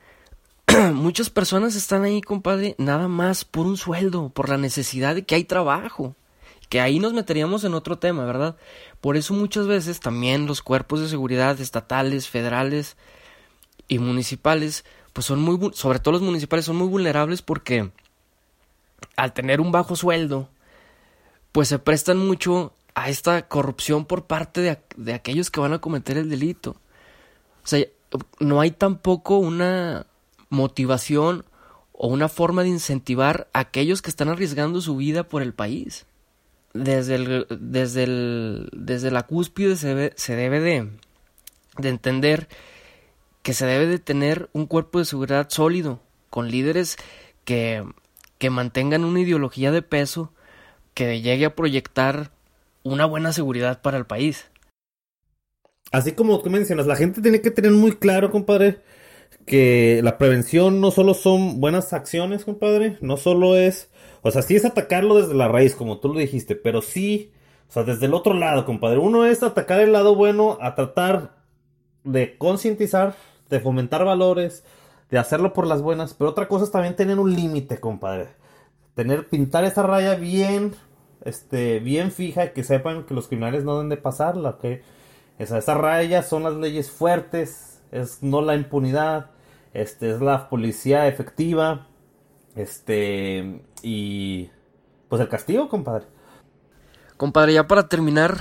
Muchas 0.92 1.30
personas 1.30 1.74
están 1.74 2.04
ahí, 2.04 2.20
compadre, 2.20 2.76
nada 2.78 3.08
más 3.08 3.44
por 3.44 3.66
un 3.66 3.76
sueldo, 3.76 4.28
por 4.28 4.48
la 4.48 4.56
necesidad 4.56 5.16
de 5.16 5.24
que 5.24 5.34
hay 5.34 5.44
trabajo. 5.44 6.14
Que 6.68 6.80
ahí 6.80 6.98
nos 6.98 7.12
meteríamos 7.12 7.64
en 7.64 7.74
otro 7.74 7.98
tema, 7.98 8.24
¿verdad? 8.24 8.56
Por 9.04 9.18
eso 9.18 9.34
muchas 9.34 9.66
veces 9.66 10.00
también 10.00 10.46
los 10.46 10.62
cuerpos 10.62 10.98
de 10.98 11.10
seguridad 11.10 11.60
estatales, 11.60 12.26
federales 12.26 12.96
y 13.86 13.98
municipales, 13.98 14.86
pues 15.12 15.26
son 15.26 15.42
muy, 15.42 15.72
sobre 15.74 15.98
todo 15.98 16.12
los 16.12 16.22
municipales, 16.22 16.64
son 16.64 16.76
muy 16.76 16.88
vulnerables 16.88 17.42
porque 17.42 17.90
al 19.14 19.34
tener 19.34 19.60
un 19.60 19.72
bajo 19.72 19.94
sueldo, 19.94 20.48
pues 21.52 21.68
se 21.68 21.78
prestan 21.78 22.16
mucho 22.16 22.72
a 22.94 23.10
esta 23.10 23.46
corrupción 23.46 24.06
por 24.06 24.24
parte 24.24 24.62
de, 24.62 24.78
de, 24.96 25.12
aquellos 25.12 25.50
que 25.50 25.60
van 25.60 25.74
a 25.74 25.82
cometer 25.82 26.16
el 26.16 26.30
delito. 26.30 26.70
O 27.62 27.66
sea, 27.66 27.84
no 28.40 28.62
hay 28.62 28.70
tampoco 28.70 29.36
una 29.36 30.06
motivación 30.48 31.44
o 31.92 32.08
una 32.08 32.30
forma 32.30 32.62
de 32.62 32.70
incentivar 32.70 33.48
a 33.52 33.58
aquellos 33.58 34.00
que 34.00 34.08
están 34.08 34.30
arriesgando 34.30 34.80
su 34.80 34.96
vida 34.96 35.24
por 35.24 35.42
el 35.42 35.52
país. 35.52 36.06
Desde, 36.74 37.46
desde, 37.50 38.66
desde 38.72 39.10
la 39.10 39.22
cúspide 39.22 39.76
se, 39.76 39.88
debe, 39.88 40.12
se 40.16 40.34
debe 40.34 40.60
de, 40.60 40.90
de 41.78 41.88
entender 41.88 42.48
que 43.42 43.54
se 43.54 43.64
debe 43.64 43.86
de 43.86 43.98
tener 43.98 44.50
un 44.52 44.66
cuerpo 44.66 44.98
de 44.98 45.04
seguridad 45.04 45.48
sólido, 45.50 46.00
con 46.30 46.50
líderes 46.50 46.96
que, 47.44 47.84
que 48.38 48.50
mantengan 48.50 49.04
una 49.04 49.20
ideología 49.20 49.70
de 49.70 49.82
peso 49.82 50.32
que 50.94 51.20
llegue 51.20 51.44
a 51.44 51.54
proyectar 51.54 52.32
una 52.82 53.06
buena 53.06 53.32
seguridad 53.32 53.82
para 53.82 53.98
el 53.98 54.06
país. 54.06 54.46
Así 55.92 56.12
como 56.12 56.40
tú 56.42 56.50
mencionas, 56.50 56.86
la 56.86 56.96
gente 56.96 57.22
tiene 57.22 57.40
que 57.40 57.50
tener 57.50 57.70
muy 57.70 57.92
claro, 57.96 58.30
compadre, 58.30 58.80
que 59.46 60.00
la 60.02 60.18
prevención 60.18 60.80
no 60.80 60.90
solo 60.90 61.14
son 61.14 61.60
buenas 61.60 61.92
acciones, 61.92 62.44
compadre, 62.44 62.98
no 63.00 63.16
solo 63.16 63.56
es, 63.56 63.90
o 64.22 64.30
sea, 64.30 64.42
sí 64.42 64.56
es 64.56 64.64
atacarlo 64.64 65.20
desde 65.20 65.34
la 65.34 65.48
raíz, 65.48 65.74
como 65.74 65.98
tú 65.98 66.12
lo 66.12 66.20
dijiste, 66.20 66.56
pero 66.56 66.82
sí, 66.82 67.32
o 67.68 67.72
sea, 67.72 67.84
desde 67.84 68.06
el 68.06 68.14
otro 68.14 68.34
lado, 68.34 68.64
compadre. 68.64 68.98
Uno 68.98 69.26
es 69.26 69.42
atacar 69.42 69.80
el 69.80 69.92
lado 69.92 70.14
bueno, 70.14 70.58
a 70.60 70.74
tratar 70.74 71.36
de 72.04 72.38
concientizar, 72.38 73.14
de 73.50 73.60
fomentar 73.60 74.04
valores, 74.04 74.64
de 75.10 75.18
hacerlo 75.18 75.52
por 75.52 75.66
las 75.66 75.82
buenas, 75.82 76.14
pero 76.14 76.30
otra 76.30 76.48
cosa 76.48 76.64
es 76.64 76.70
también 76.70 76.96
tener 76.96 77.18
un 77.18 77.34
límite, 77.34 77.78
compadre 77.78 78.28
tener, 78.94 79.28
pintar 79.28 79.64
esa 79.64 79.82
raya 79.82 80.14
bien, 80.14 80.74
este, 81.24 81.80
bien 81.80 82.10
fija, 82.10 82.52
que 82.52 82.64
sepan 82.64 83.04
que 83.04 83.14
los 83.14 83.28
criminales 83.28 83.64
no 83.64 83.74
deben 83.74 83.90
de 83.90 83.96
pasarla, 83.96 84.58
que 84.60 84.82
esa, 85.38 85.58
esa 85.58 85.74
raya 85.74 86.22
son 86.22 86.44
las 86.44 86.54
leyes 86.54 86.90
fuertes, 86.90 87.73
es 87.90 88.22
no 88.22 88.42
la 88.42 88.54
impunidad, 88.54 89.30
este, 89.72 90.10
es 90.10 90.20
la 90.20 90.48
policía 90.48 91.06
efectiva, 91.06 91.86
este, 92.56 93.62
y 93.82 94.50
pues 95.08 95.20
el 95.20 95.28
castigo, 95.28 95.68
compadre. 95.68 96.06
Compadre, 97.16 97.54
ya 97.54 97.66
para 97.66 97.88
terminar, 97.88 98.38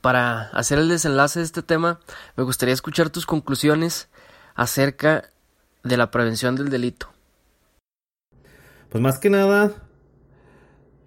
para 0.00 0.42
hacer 0.50 0.78
el 0.78 0.88
desenlace 0.88 1.40
de 1.40 1.44
este 1.44 1.62
tema, 1.62 2.00
me 2.36 2.44
gustaría 2.44 2.74
escuchar 2.74 3.10
tus 3.10 3.26
conclusiones 3.26 4.08
acerca 4.54 5.30
de 5.84 5.96
la 5.96 6.10
prevención 6.10 6.56
del 6.56 6.68
delito. 6.68 7.08
Pues 8.90 9.02
más 9.02 9.18
que 9.18 9.30
nada, 9.30 9.72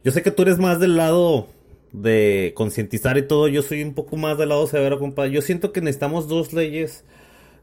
yo 0.03 0.11
sé 0.11 0.21
que 0.21 0.31
tú 0.31 0.43
eres 0.43 0.59
más 0.59 0.79
del 0.79 0.97
lado 0.97 1.47
de 1.91 2.53
concientizar 2.55 3.17
y 3.17 3.23
todo, 3.27 3.47
yo 3.47 3.61
soy 3.61 3.83
un 3.83 3.93
poco 3.93 4.17
más 4.17 4.37
del 4.37 4.49
lado 4.49 4.67
severo, 4.67 4.99
compadre. 4.99 5.31
Yo 5.31 5.41
siento 5.41 5.71
que 5.71 5.81
necesitamos 5.81 6.27
dos 6.27 6.53
leyes 6.53 7.03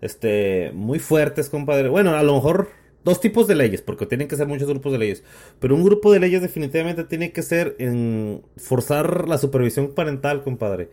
este 0.01 0.71
muy 0.75 0.99
fuertes, 0.99 1.49
compadre. 1.49 1.89
Bueno, 1.89 2.15
a 2.15 2.23
lo 2.23 2.35
mejor 2.35 2.69
dos 3.05 3.21
tipos 3.21 3.47
de 3.47 3.55
leyes, 3.55 3.83
porque 3.83 4.07
tienen 4.07 4.29
que 4.29 4.37
ser 4.37 4.47
muchos 4.47 4.69
grupos 4.69 4.93
de 4.93 4.99
leyes, 4.99 5.25
pero 5.61 5.75
un 5.75 5.85
grupo 5.85 6.13
de 6.13 6.21
leyes 6.21 6.43
definitivamente 6.43 7.05
tiene 7.05 7.33
que 7.33 7.43
ser 7.43 7.75
en 7.79 8.43
forzar 8.57 9.29
la 9.29 9.39
supervisión 9.39 9.95
parental, 9.95 10.43
compadre. 10.43 10.91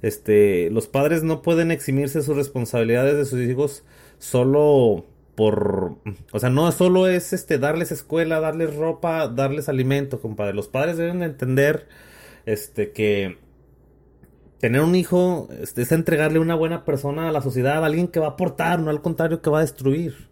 Este, 0.00 0.70
los 0.70 0.86
padres 0.86 1.24
no 1.24 1.42
pueden 1.42 1.70
eximirse 1.70 2.22
sus 2.22 2.36
responsabilidades 2.36 3.16
de 3.16 3.24
sus 3.24 3.40
hijos 3.40 3.84
solo 4.18 5.04
por, 5.34 5.96
o 6.32 6.38
sea, 6.38 6.50
no 6.50 6.70
solo 6.72 7.06
es 7.06 7.32
este 7.32 7.58
darles 7.58 7.92
escuela, 7.92 8.40
darles 8.40 8.74
ropa, 8.74 9.28
darles 9.28 9.68
alimento, 9.68 10.20
compadre. 10.20 10.54
Los 10.54 10.68
padres 10.68 10.96
deben 10.96 11.22
entender 11.22 11.86
este 12.52 12.92
que 12.92 13.38
tener 14.58 14.80
un 14.80 14.94
hijo 14.94 15.48
este, 15.60 15.82
es 15.82 15.92
entregarle 15.92 16.38
una 16.38 16.54
buena 16.54 16.84
persona 16.84 17.28
a 17.28 17.32
la 17.32 17.42
sociedad, 17.42 17.84
alguien 17.84 18.08
que 18.08 18.20
va 18.20 18.26
a 18.26 18.30
aportar, 18.30 18.80
no 18.80 18.90
al 18.90 19.02
contrario 19.02 19.40
que 19.40 19.50
va 19.50 19.58
a 19.58 19.62
destruir. 19.62 20.27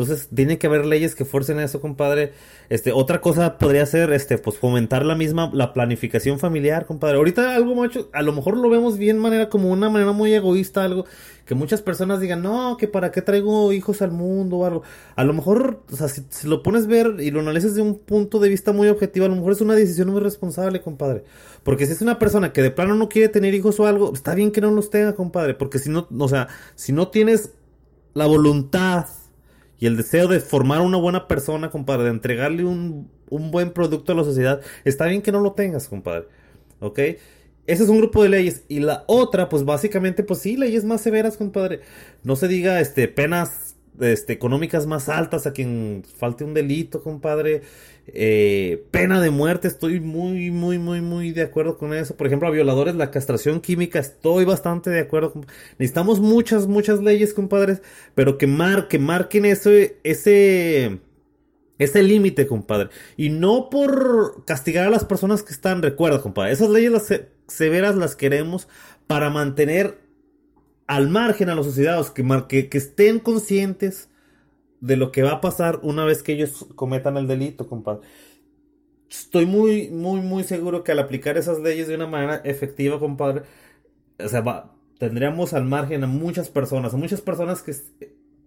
Entonces, 0.00 0.28
tiene 0.34 0.56
que 0.56 0.66
haber 0.66 0.86
leyes 0.86 1.14
que 1.14 1.26
forcen 1.26 1.60
eso, 1.60 1.80
compadre. 1.80 2.32
Este, 2.70 2.90
otra 2.90 3.20
cosa 3.20 3.58
podría 3.58 3.84
ser, 3.84 4.12
este, 4.12 4.38
pues 4.38 4.56
fomentar 4.56 5.04
la 5.04 5.14
misma, 5.14 5.50
la 5.52 5.74
planificación 5.74 6.38
familiar, 6.38 6.86
compadre. 6.86 7.18
Ahorita 7.18 7.54
algo 7.54 7.74
mucho, 7.74 8.08
a 8.14 8.22
lo 8.22 8.32
mejor 8.32 8.56
lo 8.56 8.70
vemos 8.70 8.96
bien 8.96 9.18
manera, 9.18 9.50
como 9.50 9.70
una 9.70 9.90
manera 9.90 10.12
muy 10.12 10.32
egoísta, 10.32 10.84
algo 10.84 11.04
que 11.44 11.54
muchas 11.54 11.82
personas 11.82 12.20
digan, 12.20 12.42
no, 12.42 12.76
que 12.78 12.88
para 12.88 13.10
qué 13.10 13.20
traigo 13.20 13.72
hijos 13.72 14.00
al 14.00 14.10
mundo 14.12 14.58
o 14.58 14.64
algo. 14.64 14.82
A 15.16 15.24
lo 15.24 15.34
mejor, 15.34 15.82
o 15.92 15.96
sea, 15.96 16.08
si, 16.08 16.24
lo 16.46 16.62
pones 16.62 16.86
ver 16.86 17.16
y 17.18 17.30
lo 17.30 17.40
analizas 17.40 17.74
de 17.74 17.82
un 17.82 17.98
punto 17.98 18.38
de 18.38 18.48
vista 18.48 18.72
muy 18.72 18.88
objetivo, 18.88 19.26
a 19.26 19.28
lo 19.28 19.36
mejor 19.36 19.52
es 19.52 19.60
una 19.60 19.74
decisión 19.74 20.08
muy 20.08 20.20
responsable, 20.20 20.80
compadre. 20.80 21.24
Porque 21.62 21.84
si 21.84 21.92
es 21.92 22.00
una 22.00 22.18
persona 22.18 22.54
que 22.54 22.62
de 22.62 22.70
plano 22.70 22.94
no 22.94 23.10
quiere 23.10 23.28
tener 23.28 23.52
hijos 23.54 23.78
o 23.80 23.86
algo, 23.86 24.14
está 24.14 24.34
bien 24.34 24.50
que 24.50 24.62
no 24.62 24.70
los 24.70 24.88
tenga, 24.88 25.14
compadre. 25.14 25.52
Porque 25.52 25.78
si 25.78 25.90
no, 25.90 26.08
o 26.18 26.28
sea, 26.28 26.48
si 26.74 26.92
no 26.92 27.08
tienes 27.08 27.50
la 28.14 28.26
voluntad 28.26 29.06
y 29.80 29.86
el 29.86 29.96
deseo 29.96 30.28
de 30.28 30.40
formar 30.40 30.82
una 30.82 30.98
buena 30.98 31.26
persona, 31.26 31.70
compadre, 31.70 32.04
de 32.04 32.10
entregarle 32.10 32.64
un, 32.64 33.10
buen 33.28 33.72
producto 33.72 34.12
a 34.12 34.14
la 34.14 34.24
sociedad, 34.24 34.60
está 34.84 35.06
bien 35.06 35.22
que 35.22 35.32
no 35.32 35.40
lo 35.40 35.52
tengas, 35.52 35.88
compadre. 35.88 36.28
¿Ok? 36.80 36.98
Ese 36.98 37.84
es 37.84 37.88
un 37.88 37.98
grupo 37.98 38.22
de 38.22 38.28
leyes. 38.28 38.64
Y 38.68 38.80
la 38.80 39.04
otra, 39.06 39.48
pues 39.48 39.64
básicamente, 39.64 40.22
pues 40.22 40.40
sí, 40.40 40.58
leyes 40.58 40.84
más 40.84 41.00
severas, 41.00 41.38
compadre. 41.38 41.80
No 42.22 42.36
se 42.36 42.46
diga, 42.46 42.80
este, 42.80 43.08
penas 43.08 43.69
este, 44.00 44.32
económicas 44.32 44.86
más 44.86 45.08
altas 45.08 45.46
a 45.46 45.52
quien 45.52 46.02
falte 46.18 46.44
un 46.44 46.54
delito, 46.54 47.02
compadre. 47.02 47.62
Eh, 48.12 48.84
pena 48.90 49.20
de 49.20 49.30
muerte, 49.30 49.68
estoy 49.68 50.00
muy, 50.00 50.50
muy, 50.50 50.78
muy, 50.78 51.00
muy 51.00 51.32
de 51.32 51.42
acuerdo 51.42 51.78
con 51.78 51.94
eso. 51.94 52.16
Por 52.16 52.26
ejemplo, 52.26 52.48
a 52.48 52.50
violadores, 52.50 52.94
la 52.96 53.10
castración 53.10 53.60
química, 53.60 53.98
estoy 53.98 54.44
bastante 54.44 54.90
de 54.90 55.00
acuerdo. 55.00 55.32
Necesitamos 55.78 56.20
muchas, 56.20 56.66
muchas 56.66 57.00
leyes, 57.00 57.34
compadres, 57.34 57.82
pero 58.14 58.38
que, 58.38 58.46
mar 58.46 58.88
que 58.88 58.98
marquen 58.98 59.44
ese, 59.44 59.98
ese, 60.02 61.00
ese 61.78 62.02
límite, 62.02 62.46
compadre. 62.46 62.90
Y 63.16 63.30
no 63.30 63.70
por 63.70 64.44
castigar 64.44 64.86
a 64.86 64.90
las 64.90 65.04
personas 65.04 65.42
que 65.42 65.52
están, 65.52 65.82
recuerda, 65.82 66.22
compadre. 66.22 66.52
Esas 66.52 66.70
leyes 66.70 66.90
las 66.90 67.08
severas 67.46 67.96
las 67.96 68.16
queremos 68.16 68.68
para 69.06 69.30
mantener 69.30 70.09
al 70.90 71.08
margen 71.08 71.48
a 71.48 71.54
los 71.54 71.66
sociedades, 71.66 72.10
que, 72.10 72.68
estén 72.72 73.20
conscientes 73.20 74.08
de 74.80 74.96
lo 74.96 75.12
que 75.12 75.22
va 75.22 75.34
a 75.34 75.40
pasar 75.40 75.78
una 75.84 76.04
vez 76.04 76.24
que 76.24 76.32
ellos 76.32 76.66
cometan 76.74 77.16
el 77.16 77.28
delito, 77.28 77.68
compadre. 77.68 78.00
Estoy 79.08 79.46
muy, 79.46 79.88
muy, 79.90 80.20
muy 80.20 80.42
seguro 80.42 80.82
que 80.82 80.90
al 80.90 80.98
aplicar 80.98 81.38
esas 81.38 81.60
leyes 81.60 81.86
de 81.86 81.94
una 81.94 82.08
manera 82.08 82.36
efectiva, 82.38 82.98
compadre, 82.98 83.42
o 84.18 84.26
sea, 84.26 84.72
tendríamos 84.98 85.52
al 85.52 85.64
margen 85.64 86.02
a 86.02 86.08
muchas 86.08 86.50
personas, 86.50 86.92
a 86.92 86.96
muchas 86.96 87.20
personas 87.20 87.62
que, 87.62 87.72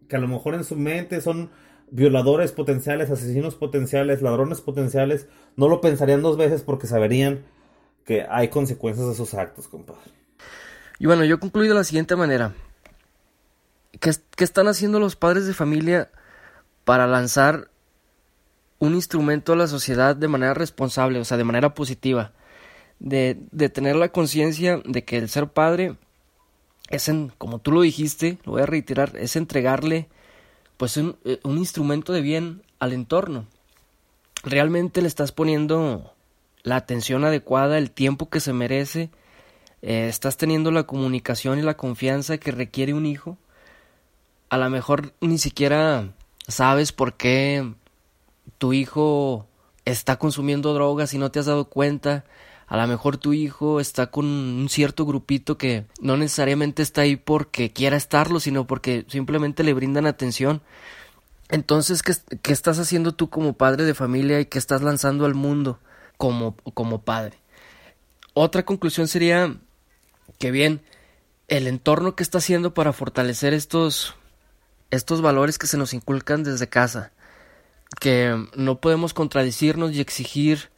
que 0.09 0.15
a 0.17 0.19
lo 0.19 0.27
mejor 0.27 0.55
en 0.55 0.65
su 0.65 0.75
mente 0.75 1.21
son 1.21 1.49
violadores 1.91 2.51
potenciales, 2.51 3.09
asesinos 3.09 3.55
potenciales, 3.55 4.21
ladrones 4.21 4.59
potenciales, 4.59 5.29
no 5.55 5.69
lo 5.69 5.79
pensarían 5.79 6.21
dos 6.21 6.35
veces 6.35 6.61
porque 6.61 6.87
saberían 6.87 7.45
que 8.03 8.25
hay 8.29 8.49
consecuencias 8.49 9.07
de 9.07 9.15
sus 9.15 9.33
actos, 9.33 9.69
compadre. 9.69 10.22
Y 10.99 11.05
bueno, 11.05 11.25
yo 11.25 11.39
concluyo 11.39 11.69
de 11.69 11.75
la 11.75 11.83
siguiente 11.83 12.15
manera. 12.15 12.53
¿Qué, 13.99 14.11
¿Qué, 14.35 14.43
están 14.43 14.67
haciendo 14.67 14.99
los 14.99 15.15
padres 15.15 15.45
de 15.45 15.53
familia 15.53 16.09
para 16.83 17.07
lanzar 17.07 17.69
un 18.79 18.95
instrumento 18.95 19.53
a 19.53 19.55
la 19.55 19.67
sociedad 19.67 20.15
de 20.15 20.27
manera 20.27 20.53
responsable, 20.53 21.19
o 21.19 21.25
sea, 21.25 21.37
de 21.37 21.43
manera 21.43 21.73
positiva, 21.73 22.33
de, 22.99 23.37
de 23.51 23.69
tener 23.69 23.95
la 23.95 24.09
conciencia 24.09 24.81
de 24.83 25.03
que 25.03 25.17
el 25.17 25.29
ser 25.29 25.47
padre 25.47 25.95
es, 26.89 27.07
en, 27.07 27.31
como 27.37 27.59
tú 27.59 27.71
lo 27.71 27.81
dijiste, 27.81 28.39
lo 28.43 28.53
voy 28.53 28.61
a 28.61 28.65
reiterar, 28.65 29.13
es 29.15 29.35
entregarle 29.35 30.09
pues 30.77 30.97
un, 30.97 31.17
eh, 31.23 31.39
un 31.43 31.57
instrumento 31.57 32.13
de 32.13 32.21
bien 32.21 32.61
al 32.79 32.93
entorno. 32.93 33.47
Realmente 34.43 35.01
le 35.01 35.07
estás 35.07 35.31
poniendo 35.31 36.13
la 36.63 36.75
atención 36.75 37.23
adecuada, 37.23 37.77
el 37.77 37.91
tiempo 37.91 38.29
que 38.29 38.39
se 38.39 38.53
merece, 38.53 39.09
eh, 39.85 40.07
estás 40.07 40.37
teniendo 40.37 40.71
la 40.71 40.83
comunicación 40.83 41.59
y 41.59 41.61
la 41.61 41.75
confianza 41.75 42.37
que 42.37 42.51
requiere 42.51 42.93
un 42.93 43.05
hijo. 43.05 43.37
A 44.47 44.57
lo 44.57 44.69
mejor 44.69 45.13
ni 45.19 45.37
siquiera 45.37 46.13
sabes 46.47 46.93
por 46.93 47.15
qué 47.15 47.73
tu 48.57 48.71
hijo 48.71 49.45
está 49.83 50.17
consumiendo 50.17 50.73
drogas 50.73 51.13
y 51.13 51.17
no 51.17 51.31
te 51.31 51.39
has 51.39 51.47
dado 51.47 51.65
cuenta. 51.65 52.23
A 52.67 52.77
lo 52.77 52.87
mejor 52.87 53.17
tu 53.17 53.33
hijo 53.33 53.81
está 53.81 54.07
con 54.07 54.25
un 54.25 54.69
cierto 54.69 55.05
grupito 55.05 55.57
que 55.57 55.85
no 55.99 56.15
necesariamente 56.15 56.81
está 56.81 57.01
ahí 57.01 57.17
porque 57.17 57.73
quiera 57.73 57.97
estarlo, 57.97 58.39
sino 58.39 58.65
porque 58.65 59.05
simplemente 59.09 59.63
le 59.63 59.73
brindan 59.73 60.05
atención. 60.05 60.61
Entonces, 61.49 62.03
¿qué, 62.03 62.13
qué 62.41 62.53
estás 62.53 62.79
haciendo 62.79 63.11
tú 63.15 63.29
como 63.29 63.51
padre 63.51 63.83
de 63.83 63.93
familia 63.93 64.39
y 64.39 64.45
qué 64.45 64.59
estás 64.59 64.81
lanzando 64.81 65.25
al 65.25 65.35
mundo 65.35 65.79
como, 66.17 66.55
como 66.73 67.01
padre? 67.01 67.37
Otra 68.33 68.63
conclusión 68.63 69.09
sería 69.09 69.57
que 70.39 70.51
bien, 70.51 70.81
el 71.47 71.67
entorno 71.67 72.15
que 72.15 72.23
está 72.23 72.39
haciendo 72.39 72.73
para 72.73 72.93
fortalecer 72.93 73.53
estos 73.53 74.15
estos 74.93 75.21
valores 75.21 75.57
que 75.57 75.67
se 75.67 75.77
nos 75.77 75.93
inculcan 75.93 76.43
desde 76.43 76.69
casa, 76.69 77.11
que 77.99 78.47
no 78.55 78.79
podemos 78.79 79.13
contradecirnos 79.13 79.91
y 79.93 80.01
exigir 80.01 80.69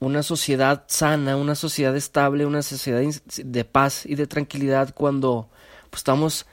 una 0.00 0.22
sociedad 0.22 0.84
sana, 0.88 1.36
una 1.36 1.54
sociedad 1.54 1.96
estable, 1.96 2.46
una 2.46 2.62
sociedad 2.62 3.02
de 3.36 3.64
paz 3.64 4.06
y 4.06 4.16
de 4.16 4.26
tranquilidad 4.26 4.92
cuando 4.94 5.48
pues, 5.90 6.00
estamos 6.00 6.46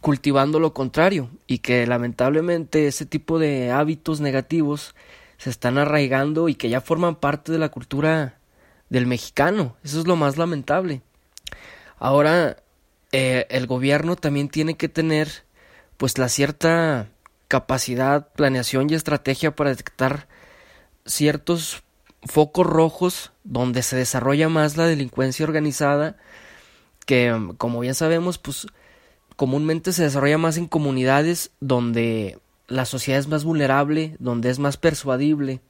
cultivando 0.00 0.58
lo 0.58 0.72
contrario 0.72 1.30
y 1.46 1.58
que 1.58 1.86
lamentablemente 1.86 2.88
ese 2.88 3.06
tipo 3.06 3.38
de 3.38 3.70
hábitos 3.70 4.20
negativos 4.20 4.94
se 5.36 5.50
están 5.50 5.78
arraigando 5.78 6.48
y 6.48 6.54
que 6.54 6.70
ya 6.70 6.80
forman 6.80 7.16
parte 7.16 7.52
de 7.52 7.58
la 7.58 7.68
cultura 7.68 8.38
del 8.88 9.06
mexicano. 9.06 9.76
Eso 9.84 10.00
es 10.00 10.06
lo 10.06 10.16
más 10.16 10.38
lamentable. 10.38 11.02
Ahora, 12.04 12.56
eh, 13.12 13.46
el 13.48 13.68
gobierno 13.68 14.16
también 14.16 14.48
tiene 14.48 14.76
que 14.76 14.88
tener 14.88 15.44
pues 15.98 16.18
la 16.18 16.28
cierta 16.28 17.10
capacidad, 17.46 18.32
planeación 18.32 18.90
y 18.90 18.94
estrategia 18.94 19.54
para 19.54 19.70
detectar 19.70 20.26
ciertos 21.06 21.84
focos 22.24 22.66
rojos 22.66 23.30
donde 23.44 23.84
se 23.84 23.94
desarrolla 23.94 24.48
más 24.48 24.76
la 24.76 24.86
delincuencia 24.86 25.46
organizada 25.46 26.16
que 27.06 27.52
como 27.56 27.78
bien 27.78 27.94
sabemos 27.94 28.36
pues 28.36 28.66
comúnmente 29.36 29.92
se 29.92 30.02
desarrolla 30.02 30.38
más 30.38 30.56
en 30.56 30.66
comunidades 30.66 31.52
donde 31.60 32.40
la 32.66 32.84
sociedad 32.84 33.20
es 33.20 33.28
más 33.28 33.44
vulnerable, 33.44 34.16
donde 34.18 34.50
es 34.50 34.58
más 34.58 34.76
persuadible. 34.76 35.60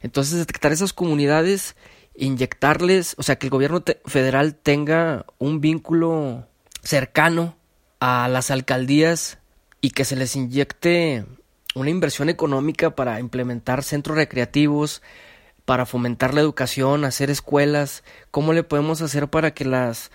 Entonces 0.00 0.38
detectar 0.38 0.72
esas 0.72 0.94
comunidades, 0.94 1.76
inyectarles, 2.20 3.14
o 3.18 3.22
sea 3.22 3.36
que 3.36 3.46
el 3.46 3.50
gobierno 3.50 3.82
federal 4.04 4.54
tenga 4.54 5.26
un 5.38 5.60
vínculo 5.60 6.46
cercano 6.82 7.56
a 7.98 8.28
las 8.28 8.50
alcaldías 8.50 9.38
y 9.80 9.90
que 9.90 10.04
se 10.04 10.16
les 10.16 10.36
inyecte 10.36 11.24
una 11.74 11.90
inversión 11.90 12.28
económica 12.28 12.94
para 12.94 13.20
implementar 13.20 13.82
centros 13.82 14.16
recreativos, 14.16 15.02
para 15.64 15.86
fomentar 15.86 16.34
la 16.34 16.40
educación, 16.42 17.04
hacer 17.04 17.30
escuelas, 17.30 18.04
cómo 18.30 18.52
le 18.52 18.64
podemos 18.64 19.00
hacer 19.02 19.28
para 19.28 19.52
que 19.52 19.64
las 19.64 20.10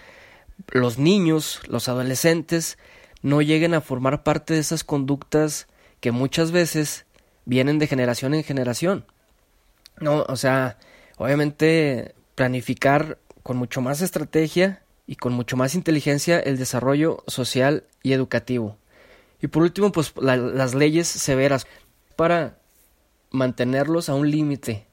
los 0.70 0.98
niños, 0.98 1.62
los 1.68 1.90
adolescentes 1.90 2.78
no 3.22 3.42
lleguen 3.42 3.74
a 3.74 3.82
formar 3.82 4.24
parte 4.24 4.54
de 4.54 4.60
esas 4.60 4.84
conductas 4.84 5.68
que 6.00 6.12
muchas 6.12 6.52
veces 6.52 7.06
vienen 7.46 7.80
de 7.80 7.88
generación 7.88 8.34
en 8.34 8.44
generación. 8.44 9.06
No, 10.00 10.24
o 10.28 10.36
sea, 10.36 10.78
obviamente 11.18 12.16
planificar 12.36 13.18
con 13.44 13.58
mucho 13.58 13.82
más 13.82 14.02
estrategia 14.02 14.82
y 15.08 15.16
con 15.16 15.34
mucho 15.34 15.56
más 15.56 15.76
inteligencia 15.76 16.40
el 16.40 16.58
desarrollo 16.58 17.24
social 17.28 17.84
y 18.04 18.14
educativo. 18.14 18.78
Y 19.42 19.48
por 19.48 19.64
último, 19.64 19.92
pues 19.92 20.14
las 20.18 20.74
leyes 20.74 21.08
severas 21.08 21.68
para 22.16 22.58
mantenerlos 23.32 24.10
a 24.10 24.16
un 24.16 24.32
límite, 24.32 24.88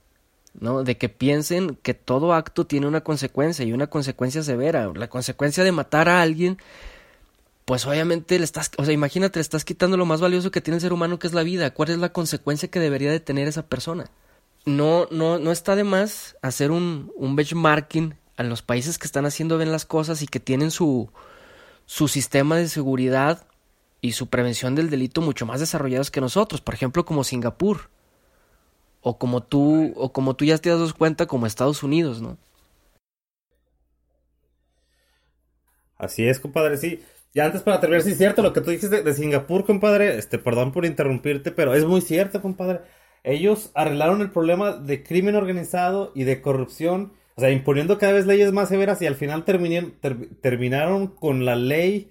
¿no? 0.58 0.84
De 0.84 0.98
que 0.98 1.08
piensen 1.08 1.78
que 1.82 1.94
todo 1.94 2.34
acto 2.34 2.66
tiene 2.66 2.86
una 2.86 3.02
consecuencia 3.02 3.64
y 3.64 3.72
una 3.72 3.86
consecuencia 3.86 4.42
severa. 4.42 4.92
La 4.94 5.08
consecuencia 5.08 5.64
de 5.64 5.72
matar 5.72 6.08
a 6.08 6.20
alguien, 6.20 6.58
pues 7.64 7.86
obviamente 7.86 8.38
le 8.38 8.44
estás, 8.44 8.70
o 8.76 8.84
sea, 8.84 8.92
imagínate, 8.92 9.38
le 9.38 9.42
estás 9.42 9.64
quitando 9.64 9.96
lo 9.96 10.04
más 10.04 10.20
valioso 10.20 10.50
que 10.50 10.60
tiene 10.60 10.76
el 10.76 10.82
ser 10.82 10.92
humano, 10.92 11.18
que 11.18 11.28
es 11.28 11.32
la 11.32 11.42
vida. 11.42 11.72
¿Cuál 11.72 11.90
es 11.90 11.98
la 11.98 12.12
consecuencia 12.12 12.68
que 12.68 12.80
debería 12.80 13.10
de 13.10 13.20
tener 13.20 13.48
esa 13.48 13.66
persona? 13.66 14.10
No, 14.64 15.08
no, 15.10 15.38
no 15.38 15.52
está 15.52 15.74
de 15.74 15.84
más 15.84 16.36
hacer 16.40 16.70
un, 16.70 17.12
un 17.16 17.34
benchmarking 17.36 18.14
a 18.36 18.42
los 18.42 18.62
países 18.62 18.98
que 18.98 19.06
están 19.06 19.26
haciendo 19.26 19.58
bien 19.58 19.72
las 19.72 19.86
cosas 19.86 20.22
y 20.22 20.26
que 20.26 20.40
tienen 20.40 20.70
su, 20.70 21.10
su 21.86 22.08
sistema 22.08 22.56
de 22.56 22.68
seguridad 22.68 23.46
y 24.00 24.12
su 24.12 24.28
prevención 24.28 24.74
del 24.74 24.90
delito 24.90 25.20
mucho 25.20 25.46
más 25.46 25.60
desarrollados 25.60 26.10
que 26.10 26.20
nosotros, 26.20 26.60
por 26.60 26.74
ejemplo 26.74 27.04
como 27.04 27.24
Singapur 27.24 27.90
o 29.00 29.18
como 29.18 29.42
tú 29.42 29.92
o 29.96 30.12
como 30.12 30.34
tú 30.34 30.44
ya 30.44 30.58
te 30.58 30.70
das 30.70 30.92
cuenta 30.92 31.26
como 31.26 31.46
Estados 31.46 31.82
Unidos, 31.82 32.20
¿no? 32.20 32.38
Así 35.98 36.26
es, 36.26 36.40
compadre, 36.40 36.76
sí. 36.78 37.00
Y 37.32 37.40
antes 37.40 37.62
para 37.62 37.80
terminar, 37.80 38.02
sí 38.02 38.10
es 38.10 38.18
cierto 38.18 38.42
lo 38.42 38.52
que 38.52 38.60
tú 38.60 38.70
dijiste 38.70 39.02
de, 39.02 39.14
Singapur, 39.14 39.64
compadre, 39.64 40.18
este, 40.18 40.38
perdón 40.38 40.72
por 40.72 40.84
interrumpirte, 40.84 41.52
pero 41.52 41.74
es 41.74 41.84
muy 41.84 42.00
cierto, 42.00 42.42
compadre. 42.42 42.80
Ellos 43.24 43.70
arreglaron 43.74 44.20
el 44.20 44.30
problema 44.30 44.72
de 44.72 45.02
crimen 45.02 45.36
organizado 45.36 46.12
y 46.14 46.24
de 46.24 46.40
corrupción, 46.42 47.12
o 47.36 47.40
sea, 47.40 47.50
imponiendo 47.50 47.98
cada 47.98 48.12
vez 48.12 48.26
leyes 48.26 48.52
más 48.52 48.68
severas 48.68 49.00
y 49.00 49.06
al 49.06 49.14
final 49.14 49.44
terminaron 49.44 51.06
con 51.08 51.44
la 51.44 51.56
ley 51.56 52.10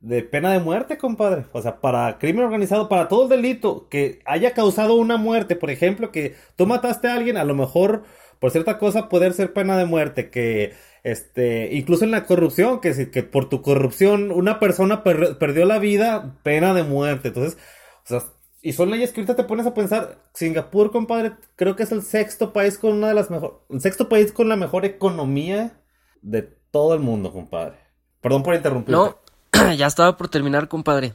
de 0.00 0.22
pena 0.22 0.52
de 0.52 0.60
muerte, 0.60 0.98
compadre. 0.98 1.46
O 1.52 1.62
sea, 1.62 1.80
para 1.80 2.18
crimen 2.18 2.44
organizado, 2.44 2.88
para 2.88 3.08
todo 3.08 3.24
el 3.24 3.28
delito 3.28 3.88
que 3.88 4.20
haya 4.24 4.52
causado 4.52 4.94
una 4.94 5.16
muerte, 5.16 5.56
por 5.56 5.70
ejemplo, 5.70 6.12
que 6.12 6.34
tú 6.56 6.66
mataste 6.66 7.08
a 7.08 7.14
alguien, 7.14 7.36
a 7.36 7.44
lo 7.44 7.54
mejor 7.54 8.04
por 8.38 8.50
cierta 8.50 8.78
cosa 8.78 9.08
poder 9.08 9.32
ser 9.32 9.52
pena 9.52 9.76
de 9.76 9.84
muerte, 9.84 10.30
que 10.30 10.72
este, 11.02 11.74
incluso 11.74 12.04
en 12.04 12.10
la 12.12 12.24
corrupción, 12.24 12.80
que, 12.80 13.10
que 13.10 13.22
por 13.22 13.48
tu 13.48 13.62
corrupción 13.62 14.30
una 14.30 14.60
persona 14.60 15.02
perdió 15.02 15.64
la 15.64 15.78
vida, 15.78 16.36
pena 16.42 16.74
de 16.74 16.84
muerte. 16.84 17.28
Entonces, 17.28 17.58
o 18.04 18.06
sea, 18.06 18.22
y 18.60 18.72
son 18.72 18.90
leyes 18.90 19.12
que 19.12 19.20
ahorita 19.20 19.36
te 19.36 19.44
pones 19.44 19.66
a 19.66 19.74
pensar, 19.74 20.18
Singapur, 20.34 20.90
compadre, 20.90 21.32
creo 21.56 21.76
que 21.76 21.84
es 21.84 21.92
el 21.92 22.02
sexto 22.02 22.52
país 22.52 22.76
con 22.76 22.92
una 22.92 23.08
de 23.08 23.14
las 23.14 23.30
mejores, 23.30 23.58
el 23.70 23.80
sexto 23.80 24.08
país 24.08 24.32
con 24.32 24.48
la 24.48 24.56
mejor 24.56 24.84
economía 24.84 25.80
de 26.22 26.42
todo 26.42 26.94
el 26.94 27.00
mundo, 27.00 27.32
compadre. 27.32 27.76
Perdón 28.20 28.42
por 28.42 28.54
interrumpir. 28.54 28.94
No, 28.94 29.16
ya 29.76 29.86
estaba 29.86 30.16
por 30.16 30.28
terminar, 30.28 30.68
compadre. 30.68 31.14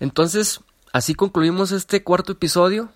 Entonces, 0.00 0.60
así 0.92 1.14
concluimos 1.14 1.70
este 1.70 2.02
cuarto 2.02 2.32
episodio. 2.32 2.90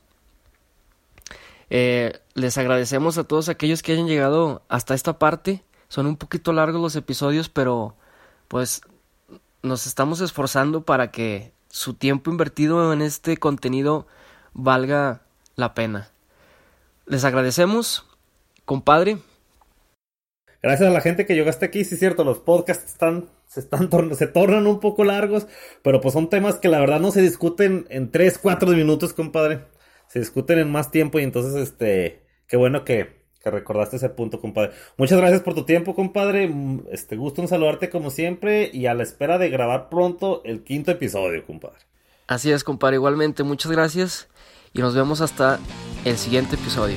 Eh, 1.71 2.19
les 2.35 2.57
agradecemos 2.57 3.19
a 3.19 3.25
todos 3.25 3.51
aquellos 3.51 3.83
que 3.83 3.93
hayan 3.93 4.07
llegado 4.07 4.63
hasta 4.69 4.95
esta 4.95 5.19
parte. 5.19 5.63
Son 5.89 6.07
un 6.07 6.17
poquito 6.17 6.53
largos 6.53 6.81
los 6.81 6.97
episodios, 6.97 7.49
pero 7.49 7.95
pues 8.49 8.81
nos 9.63 9.87
estamos 9.87 10.21
esforzando 10.21 10.83
para 10.83 11.11
que 11.11 11.53
su 11.69 11.95
tiempo 11.95 12.31
invertido 12.31 12.93
en 12.93 13.03
este 13.03 13.37
contenido 13.37 14.07
valga 14.53 15.23
la 15.57 15.75
pena. 15.75 16.11
Les 17.07 17.25
agradecemos, 17.25 18.07
compadre. 18.65 19.19
Gracias 20.63 20.89
a 20.89 20.93
la 20.93 21.01
gente 21.01 21.27
que 21.27 21.35
llegaste 21.35 21.67
aquí, 21.67 21.85
sí 21.85 21.95
es 21.95 22.01
cierto, 22.01 22.25
los 22.25 22.39
podcasts 22.39 22.85
están 22.85 23.29
se, 23.49 23.61
están, 23.61 23.91
se 24.15 24.27
tornan 24.27 24.67
un 24.67 24.79
poco 24.81 25.05
largos, 25.05 25.47
pero 25.83 26.01
pues 26.01 26.13
son 26.13 26.29
temas 26.29 26.57
que 26.57 26.69
la 26.69 26.81
verdad 26.81 27.01
no 27.01 27.11
se 27.11 27.23
discuten 27.23 27.87
en 27.89 28.11
3, 28.11 28.39
4 28.39 28.69
minutos, 28.73 29.13
compadre. 29.13 29.65
Se 30.07 30.21
discuten 30.21 30.59
en 30.59 30.71
más 30.71 30.91
tiempo 30.91 31.19
y 31.19 31.25
entonces, 31.25 31.55
este, 31.55 32.27
qué 32.47 32.57
bueno 32.57 32.85
que, 32.85 33.18
que 33.43 33.51
recordaste 33.51 33.97
ese 33.97 34.09
punto, 34.09 34.41
compadre. 34.41 34.73
Muchas 34.97 35.19
gracias 35.19 35.43
por 35.43 35.55
tu 35.55 35.65
tiempo, 35.65 35.95
compadre. 35.95 36.53
Este, 36.91 37.17
gusto 37.17 37.43
en 37.43 37.49
saludarte 37.49 37.91
como 37.91 38.11
siempre 38.11 38.71
y 38.73 38.87
a 38.87 38.95
la 38.95 39.03
espera 39.03 39.39
de 39.39 39.51
grabar 39.51 39.89
pronto 39.89 40.43
el 40.45 40.65
quinto 40.65 40.91
episodio, 40.91 41.45
compadre. 41.47 41.79
Así 42.27 42.51
es, 42.51 42.65
compadre. 42.65 42.97
Igualmente, 42.97 43.43
muchas 43.43 43.73
gracias 43.73 44.29
y 44.73 44.81
nos 44.81 44.95
vemos 44.95 45.21
hasta 45.21 45.59
el 46.05 46.17
siguiente 46.17 46.57
episodio. 46.57 46.97